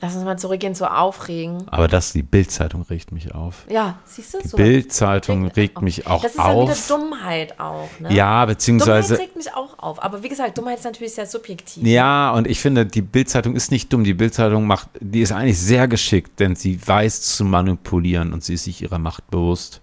[0.01, 1.68] Lass uns mal zurückgehen zu Aufregen.
[1.68, 3.64] aber das, die Bildzeitung regt mich auf.
[3.70, 4.57] Ja, siehst du Die so?
[4.57, 6.88] Bildzeitung regt mich auch Das ist ja wieder auf.
[6.88, 8.12] Dummheit auch, ne?
[8.12, 9.18] Ja, Dummheit beziehungsweise.
[9.18, 10.03] regt mich auch auf.
[10.03, 11.86] Aber wie gesagt, Dummheit ist natürlich sehr subjektiv.
[11.86, 14.03] Ja, und ich finde, die Bildzeitung ist nicht dumm.
[14.03, 18.55] Die Bildzeitung macht, die ist eigentlich sehr geschickt, denn sie weiß zu manipulieren und sie
[18.55, 19.80] ist sich ihrer Macht bewusst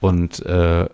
[0.00, 0.88] und äh,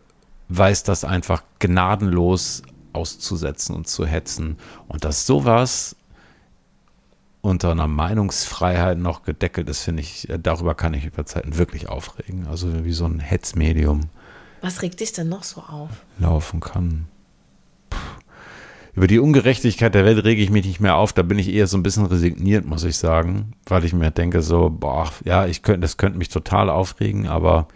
[0.49, 4.59] weiß das einfach gnadenlos auszusetzen und zu hetzen.
[4.89, 5.95] Und dass sowas
[7.43, 11.89] unter einer Meinungsfreiheit noch gedeckelt ist, finde ich, äh, darüber kann ich über Zeiten wirklich
[11.89, 12.47] aufregen.
[12.47, 14.03] Also wie so ein Hetzmedium
[14.61, 15.91] Was regt dich denn noch so auf?
[16.19, 17.07] laufen kann.
[17.89, 17.99] Puh.
[18.95, 21.13] Über die Ungerechtigkeit der Welt rege ich mich nicht mehr auf.
[21.13, 24.43] Da bin ich eher so ein bisschen resigniert, muss ich sagen, weil ich mir denke
[24.43, 27.69] so, boah, ja, ich könnte, das könnte mich total aufregen, aber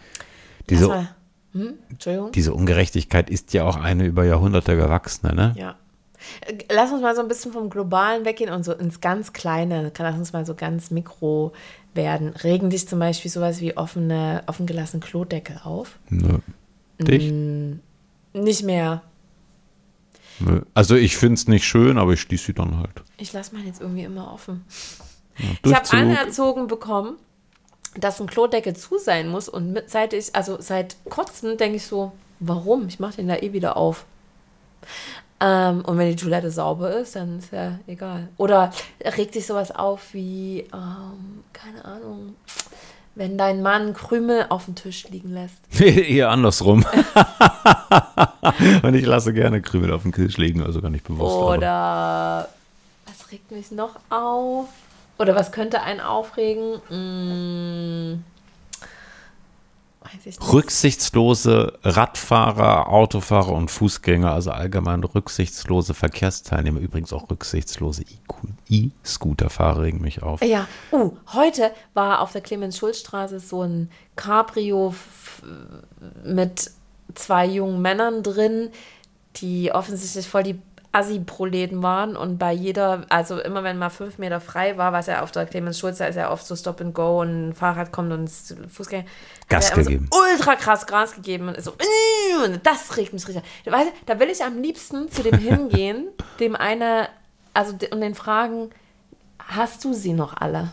[0.68, 1.08] diese.
[1.52, 1.74] Hm?
[2.34, 5.54] Diese Ungerechtigkeit ist ja auch eine über Jahrhunderte gewachsene, ne?
[5.56, 5.76] Ja.
[6.70, 9.92] Lass uns mal so ein bisschen vom Globalen weggehen und so ins ganz Kleine.
[9.96, 11.52] Lass uns mal so ganz mikro
[11.94, 12.30] werden.
[12.30, 15.98] Regen dich zum Beispiel sowas wie offene, offen Klodeckel auf?
[16.10, 16.38] Nö.
[16.98, 17.32] Dich?
[18.32, 19.02] Nicht mehr.
[20.40, 20.62] Nö.
[20.74, 23.02] Also ich finde es nicht schön, aber ich schließe sie dann halt.
[23.18, 24.64] Ich lasse meinen jetzt irgendwie immer offen.
[25.38, 27.16] Ja, Ich habe anerzogen bekommen,
[27.96, 31.86] dass ein Klodeckel zu sein muss und mit, seit ich, also seit kurzem denke ich
[31.86, 32.88] so, warum?
[32.88, 34.06] Ich mache den da eh wieder auf.
[35.40, 38.28] Ähm, und wenn die Toilette sauber ist, dann ist ja egal.
[38.36, 38.70] Oder
[39.16, 42.34] regt sich sowas auf wie, ähm, keine Ahnung,
[43.16, 45.58] Wenn dein Mann Krümel auf dem Tisch liegen lässt.
[45.80, 46.84] Eher andersrum.
[48.82, 51.36] und ich lasse gerne Krümel auf dem Tisch liegen, also gar nicht bewusst.
[51.36, 52.48] aber- Oder
[53.06, 54.66] was regt mich noch auf?
[55.18, 56.80] Oder was könnte einen aufregen?
[56.90, 58.20] Nicht.
[60.52, 68.04] Rücksichtslose Radfahrer, Autofahrer und Fußgänger, also allgemein rücksichtslose Verkehrsteilnehmer, übrigens auch rücksichtslose
[68.68, 70.42] E-Scooterfahrer regen mich auf.
[70.42, 74.94] Ja, uh, heute war auf der Clemens-Schulz-Straße so ein Cabrio
[76.24, 76.70] mit
[77.14, 78.70] zwei jungen Männern drin,
[79.36, 80.58] die offensichtlich voll die
[80.94, 85.22] Assi-Proleten waren und bei jeder, also immer wenn mal fünf Meter frei war, was ja
[85.22, 88.12] auf der Clemens-Schulz, da ist ja oft so Stop and Go und ein Fahrrad kommt
[88.12, 89.04] und Fußgänger.
[89.48, 90.08] Gas immer gegeben.
[90.12, 93.42] So ultra krass Gas gegeben und ist so, "Äh", und das regt mich richtig.
[93.66, 93.72] an.
[93.72, 96.06] Weißt, du, da will ich am liebsten zu dem hingehen,
[96.38, 97.08] dem einer,
[97.54, 98.70] also und den fragen,
[99.38, 100.70] hast du sie noch alle?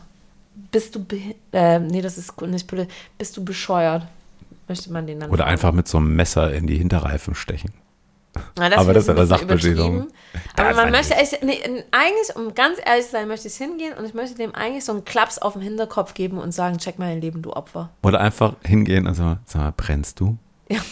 [0.71, 1.03] Bist du,
[1.51, 4.03] äh, nee, das ist nicht politisch, bist du bescheuert?
[4.67, 5.51] Möchte man den dann Oder fragen.
[5.51, 7.73] einfach mit so einem Messer in die Hinterreifen stechen.
[8.57, 10.07] Na, das aber das ich ist eine Sachbeschädigung.
[10.55, 11.59] Aber man möchte echt, nee,
[11.91, 14.93] eigentlich, um ganz ehrlich zu sein, möchte ich hingehen und ich möchte dem eigentlich so
[14.93, 17.89] einen Klaps auf den Hinterkopf geben und sagen, check mein Leben, du Opfer.
[18.03, 20.37] Oder einfach hingehen und sagen, sag mal, brennst du?
[20.69, 20.79] Ja.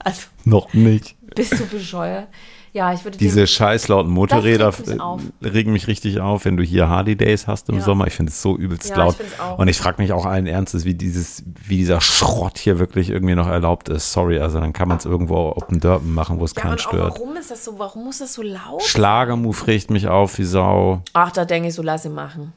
[0.00, 1.16] Also, Noch nicht.
[1.34, 2.28] bist du bescheuert?
[2.72, 5.22] Ja, ich würde Diese scheiß lauten Motorräder mich auf.
[5.40, 7.80] äh, regen mich richtig auf, wenn du hier Harley Days hast im Ja.
[7.80, 8.06] Sommer.
[8.06, 9.16] Ich finde es so übelst Ja, laut.
[9.20, 9.58] ich auch.
[9.58, 13.34] Und ich frage mich auch allen Ernstes, wie dieses, wie dieser Schrott hier wirklich irgendwie
[13.34, 14.12] noch erlaubt ist.
[14.12, 17.18] Sorry, also dann kann man es irgendwo Open Derben machen, wo es ja, keinen stört.
[17.18, 18.82] warum ist das so, warum muss das so laut?
[18.82, 21.02] Schlagermove regt mich auf wie Sau.
[21.14, 22.52] Ach, da denke ich so, lass ihn machen.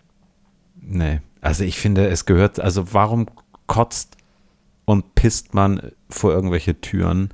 [0.81, 1.21] Nee.
[1.41, 3.27] Also ich finde, es gehört, also warum
[3.67, 4.15] kotzt
[4.85, 7.29] und pisst man vor irgendwelche Türen?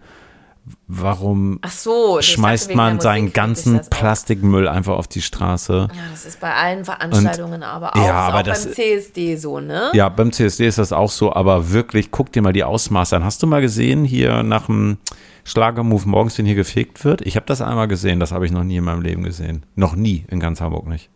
[0.87, 2.21] Warum so.
[2.21, 3.81] schmeißt man seinen ganzen.
[3.89, 5.87] Plastikmüll einfach auf die Straße?
[5.93, 9.59] Ja, das ist bei allen Veranstaltungen aber auch, ja, aber auch das- beim CSD so,
[9.59, 9.91] ne?
[9.93, 13.23] Ja, beim CSD ist das auch so, aber wirklich, guck dir mal die Ausmaße an.
[13.23, 14.97] Hast du mal gesehen, hier nach dem
[15.43, 17.21] Schlagermove morgens, den hier gefegt wird?
[17.21, 19.65] Ich habe das einmal gesehen, das habe ich noch nie in meinem Leben gesehen.
[19.75, 21.09] Noch nie in ganz Hamburg nicht.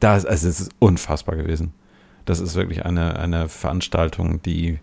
[0.00, 1.72] Das, also es ist unfassbar gewesen.
[2.24, 4.78] Das ist wirklich eine, eine Veranstaltung, die,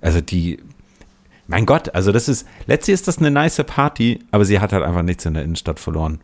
[0.00, 0.60] also die,
[1.48, 4.84] mein Gott, also das ist, letztlich ist das eine nice Party, aber sie hat halt
[4.84, 6.20] einfach nichts in der Innenstadt verloren.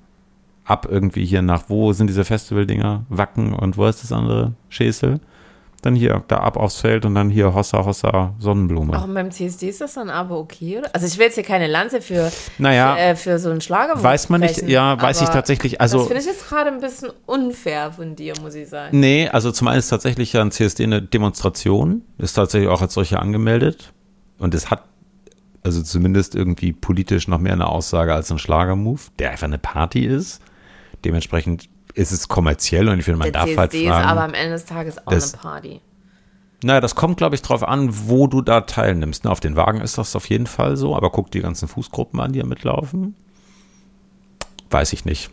[0.66, 3.04] Ab irgendwie hier nach, wo sind diese Festivaldinger?
[3.08, 4.52] Wacken und wo ist das andere?
[4.68, 5.20] Schäsel?
[5.82, 8.98] Dann hier, da ab aufs Feld und dann hier Hossa, Hossa, Sonnenblume.
[8.98, 10.88] Auch beim CSD ist das dann aber okay, oder?
[10.94, 14.02] Also ich will jetzt hier keine Lanze für, Naja, für, äh, für so einen Schlager
[14.02, 17.10] weiß man nicht, ja, weiß ich tatsächlich, also- Das finde ich jetzt gerade ein bisschen
[17.26, 18.98] unfair von dir, muss ich sagen.
[18.98, 22.94] Nee, also zum einen ist tatsächlich ja ein CSD eine Demonstration, ist tatsächlich auch als
[22.94, 23.92] solche angemeldet
[24.38, 24.84] und es hat
[25.64, 30.04] also zumindest irgendwie politisch noch mehr eine Aussage als ein Schlagermove, der einfach eine Party
[30.06, 30.40] ist.
[31.04, 34.08] Dementsprechend ist es kommerziell und ich finde, man Der darf CSD halt ist fragen.
[34.08, 35.80] aber am Ende des Tages auch das- eine Party.
[36.62, 39.24] Naja, das kommt, glaube ich, drauf an, wo du da teilnimmst.
[39.24, 42.18] Ne, auf den Wagen ist das auf jeden Fall so, aber guck die ganzen Fußgruppen
[42.20, 43.14] an, die da mitlaufen.
[44.70, 45.30] Weiß ich nicht.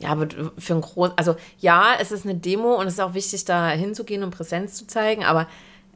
[0.00, 0.26] Ja, aber
[0.58, 3.68] für ein groß, also ja, es ist eine Demo und es ist auch wichtig, da
[3.70, 5.46] hinzugehen und Präsenz zu zeigen, aber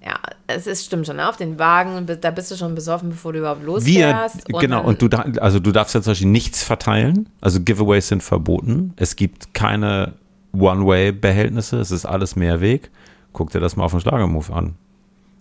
[0.07, 0.15] ja,
[0.47, 1.29] es ist stimmt schon, ne?
[1.29, 4.45] auf den Wagen, da bist du schon besoffen, bevor du überhaupt Wir, losfährst.
[4.47, 5.09] genau, dann- und du,
[5.41, 7.29] also du darfst jetzt zum Beispiel nichts verteilen.
[7.41, 8.93] Also Giveaways sind verboten.
[8.97, 10.13] Es gibt keine
[10.57, 11.79] One-Way-Behältnisse.
[11.81, 12.91] Es ist alles Mehrweg.
[13.33, 14.75] Guck dir das mal auf dem Schlagermove an.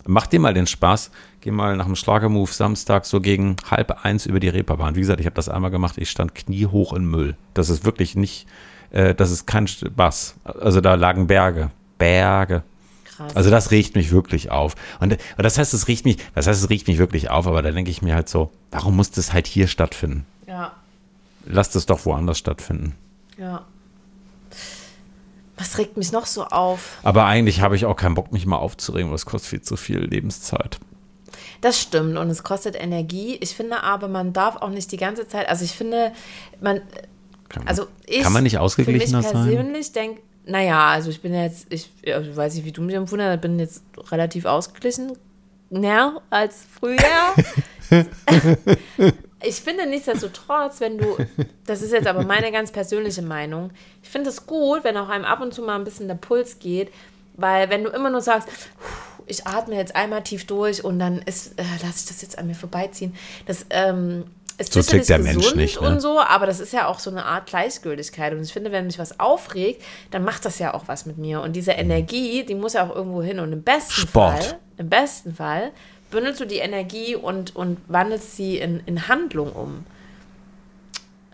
[0.08, 1.12] Mach dir mal den Spaß.
[1.42, 4.96] Geh mal nach dem Schlagermove Samstag so gegen halb eins über die Reeperbahn.
[4.96, 5.96] Wie gesagt, ich habe das einmal gemacht.
[5.98, 7.36] Ich stand kniehoch in Müll.
[7.54, 8.48] Das ist wirklich nicht,
[8.92, 10.36] äh, das ist kein Spaß.
[10.44, 11.72] Also da lagen Berge.
[11.98, 12.64] Berge.
[13.18, 13.36] Krass.
[13.36, 14.76] Also das regt mich wirklich auf.
[15.00, 17.72] Und, das heißt, es regt mich, das heißt, es regt mich wirklich auf, aber da
[17.72, 20.26] denke ich mir halt so, warum muss das halt hier stattfinden?
[20.48, 20.74] ja,
[21.48, 22.96] Lass das doch woanders stattfinden.
[23.38, 23.66] ja.
[25.58, 26.98] Was regt mich noch so auf?
[27.04, 29.78] Aber eigentlich habe ich auch keinen Bock, mich mal aufzuregen, weil es kostet viel zu
[29.78, 30.80] viel Lebenszeit.
[31.62, 33.38] Das stimmt und es kostet Energie.
[33.40, 36.12] Ich finde aber, man darf auch nicht die ganze Zeit, also ich finde,
[36.60, 36.82] man,
[37.48, 39.46] Kann, also ich kann man nicht ausgeglichener für mich sein?
[39.46, 43.26] persönlich denke, naja, also ich bin jetzt, ich, ich weiß nicht, wie du mich empfunden
[43.26, 45.18] hast, ich bin jetzt relativ ausgeglichen,
[45.70, 46.98] näher als früher.
[49.44, 51.18] ich finde nichtsdestotrotz, wenn du,
[51.66, 53.72] das ist jetzt aber meine ganz persönliche Meinung,
[54.04, 56.60] ich finde es gut, wenn auch einem ab und zu mal ein bisschen der Puls
[56.60, 56.92] geht,
[57.36, 58.50] weil wenn du immer nur sagst,
[59.28, 62.48] ich atme jetzt einmal tief durch und dann ist, äh, lasse ich das jetzt an
[62.48, 63.16] mir vorbeiziehen,
[63.48, 64.26] das ähm,
[64.58, 65.88] ist So tickt der Mensch nicht, ne?
[65.88, 68.34] und so, aber das ist ja auch so eine Art Gleichgültigkeit.
[68.34, 71.42] Und ich finde, wenn mich was aufregt, dann macht das ja auch was mit mir.
[71.42, 73.40] Und diese Energie, die muss ja auch irgendwo hin.
[73.40, 74.08] Und im besten Mhm.
[74.08, 74.44] Sport.
[74.44, 75.72] Fall, im besten Fall,
[76.12, 79.86] bündelst du die Energie und, und wandelst sie in, in Handlung um.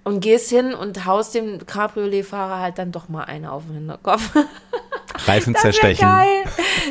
[0.03, 4.32] Und gehst hin und haust dem Cabriolet-Fahrer halt dann doch mal eine auf den Hinterkopf.
[5.28, 6.07] Reifen Das wäre zerstechen.
[6.07, 6.43] geil.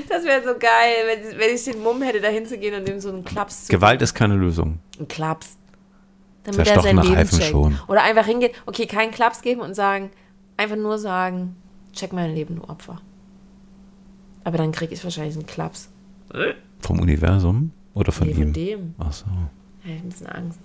[0.08, 3.08] Das wäre so geil, wenn, wenn ich den Mumm hätte, da hinzugehen und ihm so
[3.08, 4.78] einen Klaps zu Gewalt ist keine Lösung.
[4.98, 5.56] Einen Klaps.
[6.44, 7.50] Damit er sein Leben Reifen checkt.
[7.50, 7.78] schon.
[7.88, 10.10] Oder einfach hingehen, okay, keinen Klaps geben und sagen,
[10.56, 11.56] einfach nur sagen,
[11.92, 13.00] check mein Leben, du Opfer.
[14.44, 15.90] Aber dann kriege ich wahrscheinlich einen Klaps.
[16.80, 18.42] Vom Universum oder von Nee, ihm?
[18.42, 18.94] von dem.
[18.98, 19.26] Ach so.
[19.84, 20.58] Ja, ich ein bisschen Angst.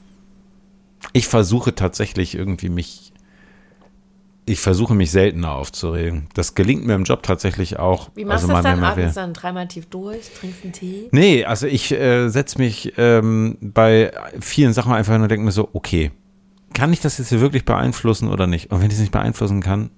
[1.13, 3.11] Ich versuche tatsächlich irgendwie mich.
[4.47, 6.27] Ich versuche mich seltener aufzuregen.
[6.35, 8.09] Das gelingt mir im Job tatsächlich auch.
[8.13, 8.95] Wie machst also du das dann?
[8.95, 9.11] mehr.
[9.11, 11.07] dann dreimal tief durch, trinkst einen Tee?
[11.11, 15.51] Nee, also ich äh, setze mich ähm, bei vielen Sachen einfach nur und denke mir
[15.51, 16.11] so, okay,
[16.75, 18.71] kann ich das jetzt hier wirklich beeinflussen oder nicht?
[18.71, 19.89] Und wenn ich es nicht beeinflussen kann,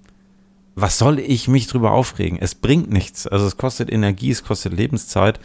[0.76, 2.38] was soll ich mich drüber aufregen?
[2.40, 3.26] Es bringt nichts.
[3.26, 5.40] Also es kostet Energie, es kostet Lebenszeit.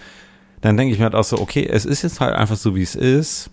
[0.62, 2.84] Dann denke ich mir halt auch so, okay, es ist jetzt halt einfach so, wie
[2.84, 3.50] es ist.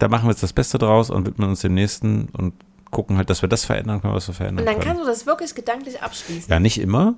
[0.00, 2.54] Da machen wir jetzt das Beste draus und widmen uns dem nächsten und
[2.90, 4.96] gucken halt, dass wir das verändern können, was wir verändern Und dann können.
[4.96, 6.50] kannst du das wirklich gedanklich abschließen.
[6.50, 7.14] Ja, nicht immer.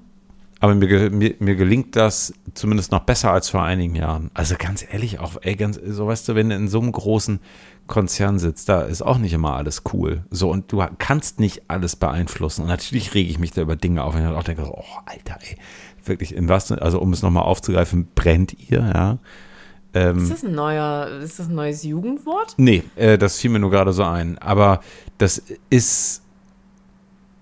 [0.60, 4.30] Aber mir, mir, mir gelingt das zumindest noch besser als vor einigen Jahren.
[4.32, 7.40] Also ganz ehrlich, auch, ey, ganz, so weißt du, wenn du in so einem großen
[7.88, 10.24] Konzern sitzt, da ist auch nicht immer alles cool.
[10.30, 12.62] So, und du kannst nicht alles beeinflussen.
[12.62, 15.38] Und natürlich rege ich mich da über Dinge auf, und ich auch denke, oh, Alter,
[15.40, 15.56] ey,
[16.04, 19.18] wirklich, in was, also um es nochmal aufzugreifen, brennt ihr, ja.
[19.94, 22.54] Ähm, Ist das ein neuer, ist das ein neues Jugendwort?
[22.56, 24.38] Nee, äh, das fiel mir nur gerade so ein.
[24.38, 24.80] Aber
[25.18, 26.22] das ist.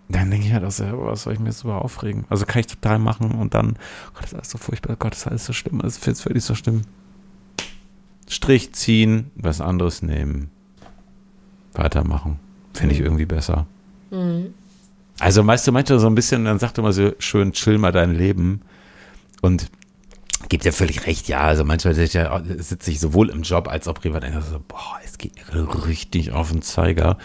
[0.08, 2.24] Dann denke ich halt auch so, was soll ich mir jetzt über aufregen?
[2.28, 3.76] Also kann ich total machen und dann,
[4.08, 6.20] oh Gott, das ist alles so furchtbar, Gott, das ist alles so schlimm, das ist
[6.22, 6.82] völlig so schlimm.
[8.28, 10.50] Strich ziehen, was anderes nehmen,
[11.74, 12.40] weitermachen.
[12.74, 13.66] Finde ich irgendwie besser.
[15.20, 18.12] Also, weißt du, manchmal so ein bisschen, dann sagt immer so schön, chill mal dein
[18.12, 18.62] Leben.
[19.42, 19.70] Und
[20.48, 21.40] gibt ja völlig recht, ja.
[21.40, 24.46] Also manchmal sitze ich, ja, sitze ich sowohl im Job als auch privat und denke
[24.46, 27.18] so, boah, es geht mir richtig auf den Zeiger.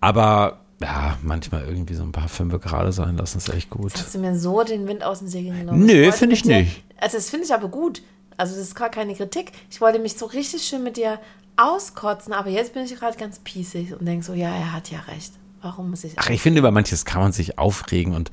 [0.00, 3.92] Aber ja, manchmal irgendwie so ein paar Fünfe gerade sein lassen, ist echt gut.
[3.94, 5.84] Hast du mir so den Wind aus den Segeln genommen?
[5.84, 6.84] Nö, finde ich mit dir- nicht.
[6.98, 8.02] Also das finde ich aber gut.
[8.36, 9.52] Also das ist gar keine Kritik.
[9.70, 11.18] Ich wollte mich so richtig schön mit dir
[11.56, 15.00] auskotzen, aber jetzt bin ich gerade ganz pießig und denke so, ja, er hat ja
[15.00, 15.32] recht.
[15.60, 16.14] Warum muss ich...
[16.16, 18.30] Ach, ich finde, über manches kann man sich aufregen und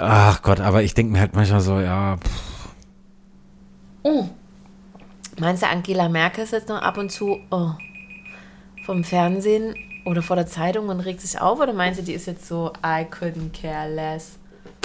[0.00, 2.50] ach Gott, aber ich denke mir halt manchmal so, ja, pff,
[5.38, 7.70] Meinst du, Angela Merkel ist jetzt noch ab und zu oh,
[8.84, 9.74] vom Fernsehen
[10.04, 11.58] oder vor der Zeitung und regt sich auf?
[11.60, 14.38] Oder meinst du, die ist jetzt so, I couldn't care less?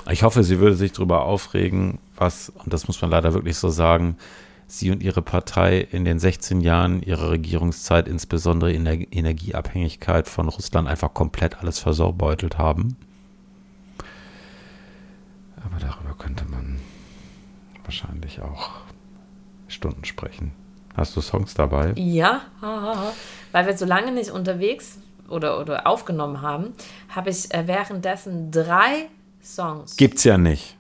[0.10, 3.70] ich hoffe, sie würde sich darüber aufregen, was, und das muss man leider wirklich so
[3.70, 4.18] sagen,
[4.68, 10.48] sie und ihre Partei in den 16 Jahren ihrer Regierungszeit, insbesondere in der Energieabhängigkeit von
[10.48, 12.96] Russland, einfach komplett alles versaubeutelt haben.
[15.66, 16.80] Aber darüber könnte man
[17.84, 18.72] wahrscheinlich auch
[19.68, 20.52] Stunden sprechen.
[20.96, 21.92] Hast du Songs dabei?
[21.96, 22.42] Ja,
[23.52, 24.98] weil wir so lange nicht unterwegs
[25.28, 26.74] oder, oder aufgenommen haben,
[27.10, 29.08] habe ich äh, währenddessen drei
[29.44, 30.78] Songs Gibt's ja nicht.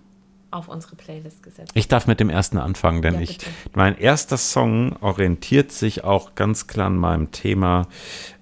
[0.51, 1.71] auf unsere Playlist gesetzt.
[1.73, 3.39] Ich darf mit dem ersten anfangen, denn Ja, ich,
[3.73, 7.87] mein erster Song orientiert sich auch ganz klar an meinem Thema.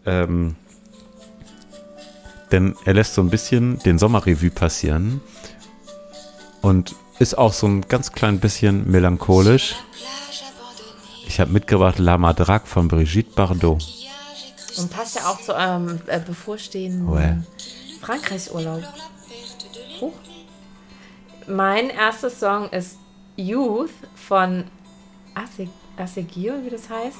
[0.05, 0.55] Ähm,
[2.51, 5.21] denn er lässt so ein bisschen den Sommerrevue passieren
[6.63, 9.75] und ist auch so ein ganz klein bisschen melancholisch.
[11.27, 13.83] Ich habe mitgebracht La Madrague von Brigitte Bardot.
[14.77, 17.37] Und passt ja auch zu eurem äh, bevorstehenden Ouais.
[18.01, 18.81] Frankreich-Urlaub.
[20.01, 20.13] Huch.
[21.47, 22.97] Mein erster Song ist
[23.35, 24.63] Youth von
[25.35, 25.69] Aseg-
[26.63, 27.17] wie das heißt.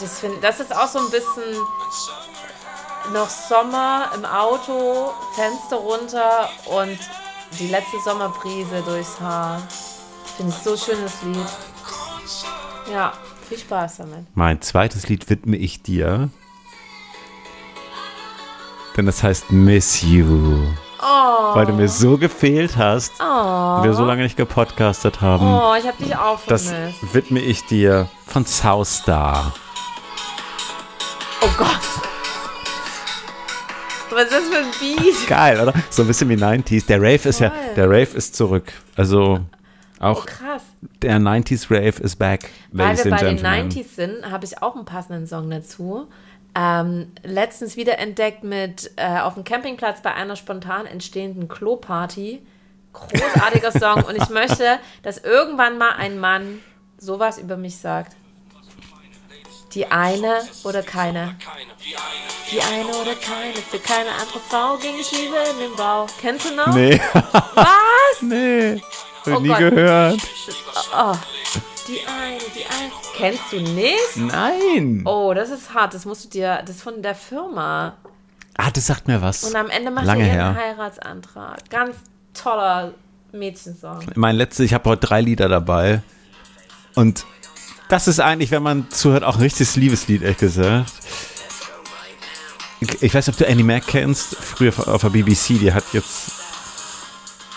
[0.00, 1.54] Das, find, das ist auch so ein bisschen
[3.14, 6.98] noch Sommer im Auto, Fenster runter und
[7.58, 9.60] die letzte Sommerbrise durchs Haar.
[10.36, 11.46] Finde ich so schönes Lied.
[12.92, 13.12] Ja,
[13.48, 14.26] viel Spaß damit.
[14.34, 16.28] Mein zweites Lied widme ich dir.
[18.96, 20.58] Denn das heißt Miss You.
[21.02, 23.12] Oh, Weil du mir so gefehlt hast.
[23.20, 25.46] und wir so lange nicht gepodcastet haben.
[25.46, 27.14] oh ich habe dich auch Das vermisst.
[27.14, 29.52] widme ich dir von Southstar.
[31.42, 31.80] Oh Gott.
[34.16, 35.26] Was ist das für ein Beat?
[35.28, 35.72] Geil, oder?
[35.90, 36.86] So ein bisschen wie 90s.
[36.86, 37.74] Der Rave ist ja, Voll.
[37.76, 38.72] der Rave ist zurück.
[38.96, 39.40] Also
[39.98, 40.62] Oh, auch krass.
[41.02, 43.70] der 90s Rave is back, Weil wir bei den gentlemen.
[43.70, 46.08] 90s sind, habe ich auch einen passenden Song dazu.
[46.54, 52.40] Ähm, letztens wieder entdeckt mit äh, auf dem Campingplatz bei einer spontan entstehenden Kloparty.
[52.94, 54.02] Großartiger Song.
[54.04, 56.60] Und ich möchte, dass irgendwann mal ein Mann
[56.98, 58.16] sowas über mich sagt.
[59.76, 61.36] Die eine oder keine.
[62.50, 63.52] Die eine oder keine.
[63.70, 66.06] Für keine andere Frau ging ich lieber in den Bau.
[66.18, 66.74] Kennst du noch?
[66.74, 66.98] Nee,
[67.54, 67.68] Was?
[68.22, 68.80] nee.
[68.80, 69.58] Hab ich Oh nie Gott.
[69.58, 70.20] gehört.
[70.96, 71.14] Oh,
[71.86, 72.90] die eine, die eine.
[73.16, 74.16] Kennst du nicht?
[74.16, 75.02] Nein.
[75.04, 75.92] Oh, das ist hart.
[75.92, 76.62] Das musst du dir.
[76.64, 77.98] Das ist von der Firma.
[78.56, 79.44] Ah, das sagt mir was.
[79.44, 80.54] Und am Ende macht Lange er her.
[80.54, 81.68] Heiratsantrag.
[81.68, 81.96] Ganz
[82.32, 82.94] toller
[83.32, 84.06] Mädchensong.
[84.14, 86.00] Mein letztes, ich habe heute drei Lieder dabei.
[86.94, 87.26] Und
[87.88, 90.92] das ist eigentlich, wenn man zuhört, auch ein richtiges Liebeslied, ehrlich gesagt.
[93.00, 96.32] Ich, weiß nicht, ob du Annie Mac kennst, früher auf der BBC, die hat jetzt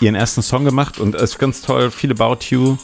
[0.00, 2.78] ihren ersten Song gemacht und ist ganz toll, Feel About You,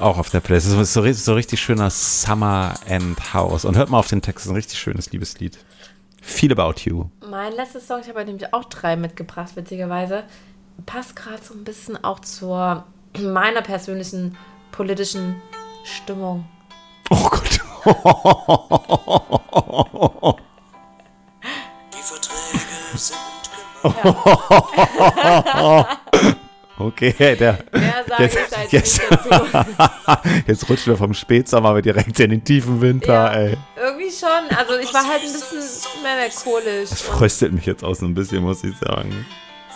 [0.00, 0.68] auch auf der Playlist.
[0.68, 3.64] Das ist so, so richtig schöner Summer and House.
[3.64, 5.58] Und hört mal auf den Text, ist ein richtig schönes Liebeslied.
[6.22, 7.06] Feel About You.
[7.28, 10.24] Mein letzter Song, ich habe nämlich auch drei mitgebracht, witzigerweise,
[10.86, 12.84] passt gerade so ein bisschen auch zur
[13.18, 14.36] meiner persönlichen
[14.72, 15.36] politischen
[15.86, 16.44] Stimmung.
[17.10, 17.60] Oh Gott.
[21.94, 23.16] Die Verträge sind
[26.78, 30.28] Okay, der, Mehr sage Jetzt- ich halt jetzt- nicht dazu.
[30.46, 33.32] jetzt rutschen wir vom Spätsommer aber direkt in den tiefen Winter, Ja.
[33.32, 33.56] ey.
[33.76, 34.28] Irgendwie schon.
[34.54, 35.62] Also ich war halt ein bisschen
[36.02, 36.90] melancholisch.
[36.90, 39.24] Das fröstelt mich jetzt auch so ein bisschen, muss ich sagen.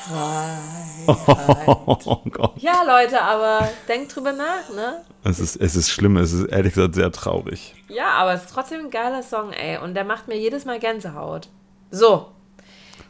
[1.07, 2.53] Oh Gott.
[2.59, 5.03] Ja, Leute, aber denkt drüber nach, ne?
[5.25, 7.75] Es ist, es ist schlimm, es ist ehrlich gesagt sehr traurig.
[7.89, 9.79] Ja, aber es ist trotzdem ein geiler Song, ey.
[9.79, 11.49] Und der macht mir jedes Mal Gänsehaut.
[11.91, 12.29] So.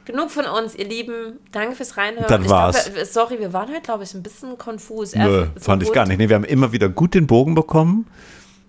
[0.06, 1.38] Genug von uns, ihr Lieben.
[1.52, 2.26] Danke fürs Reinhören.
[2.26, 2.90] Das Ich war's.
[2.92, 5.14] Glaub, sorry, wir waren heute, glaube ich, ein bisschen konfus.
[5.14, 6.18] Nö, fand so ich gar gut, nicht.
[6.18, 8.06] Nee, wir haben immer wieder gut den Bogen bekommen.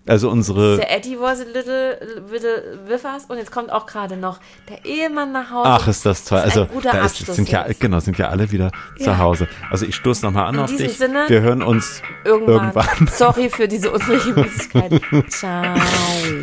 [0.08, 0.78] Also unsere.
[0.78, 1.98] Der Eddie was a little,
[2.32, 3.26] little with us.
[3.28, 5.70] Und jetzt kommt auch gerade noch der Ehemann nach Hause.
[5.70, 6.40] Ach, ist das toll.
[6.44, 9.06] Das ist Also, da ist, sind ja, genau, sind ja alle wieder Ja.
[9.06, 9.48] zu Hause.
[9.70, 10.98] Also, ich stoße nochmal an In auf dich.
[10.98, 12.72] Sinne, wir hören uns Irgendwann.
[12.74, 13.08] irgendwann.
[13.14, 15.02] Sorry für diese Unregelmäßigkeit.
[15.30, 15.76] Ciao.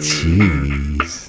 [0.01, 1.27] Tschüss.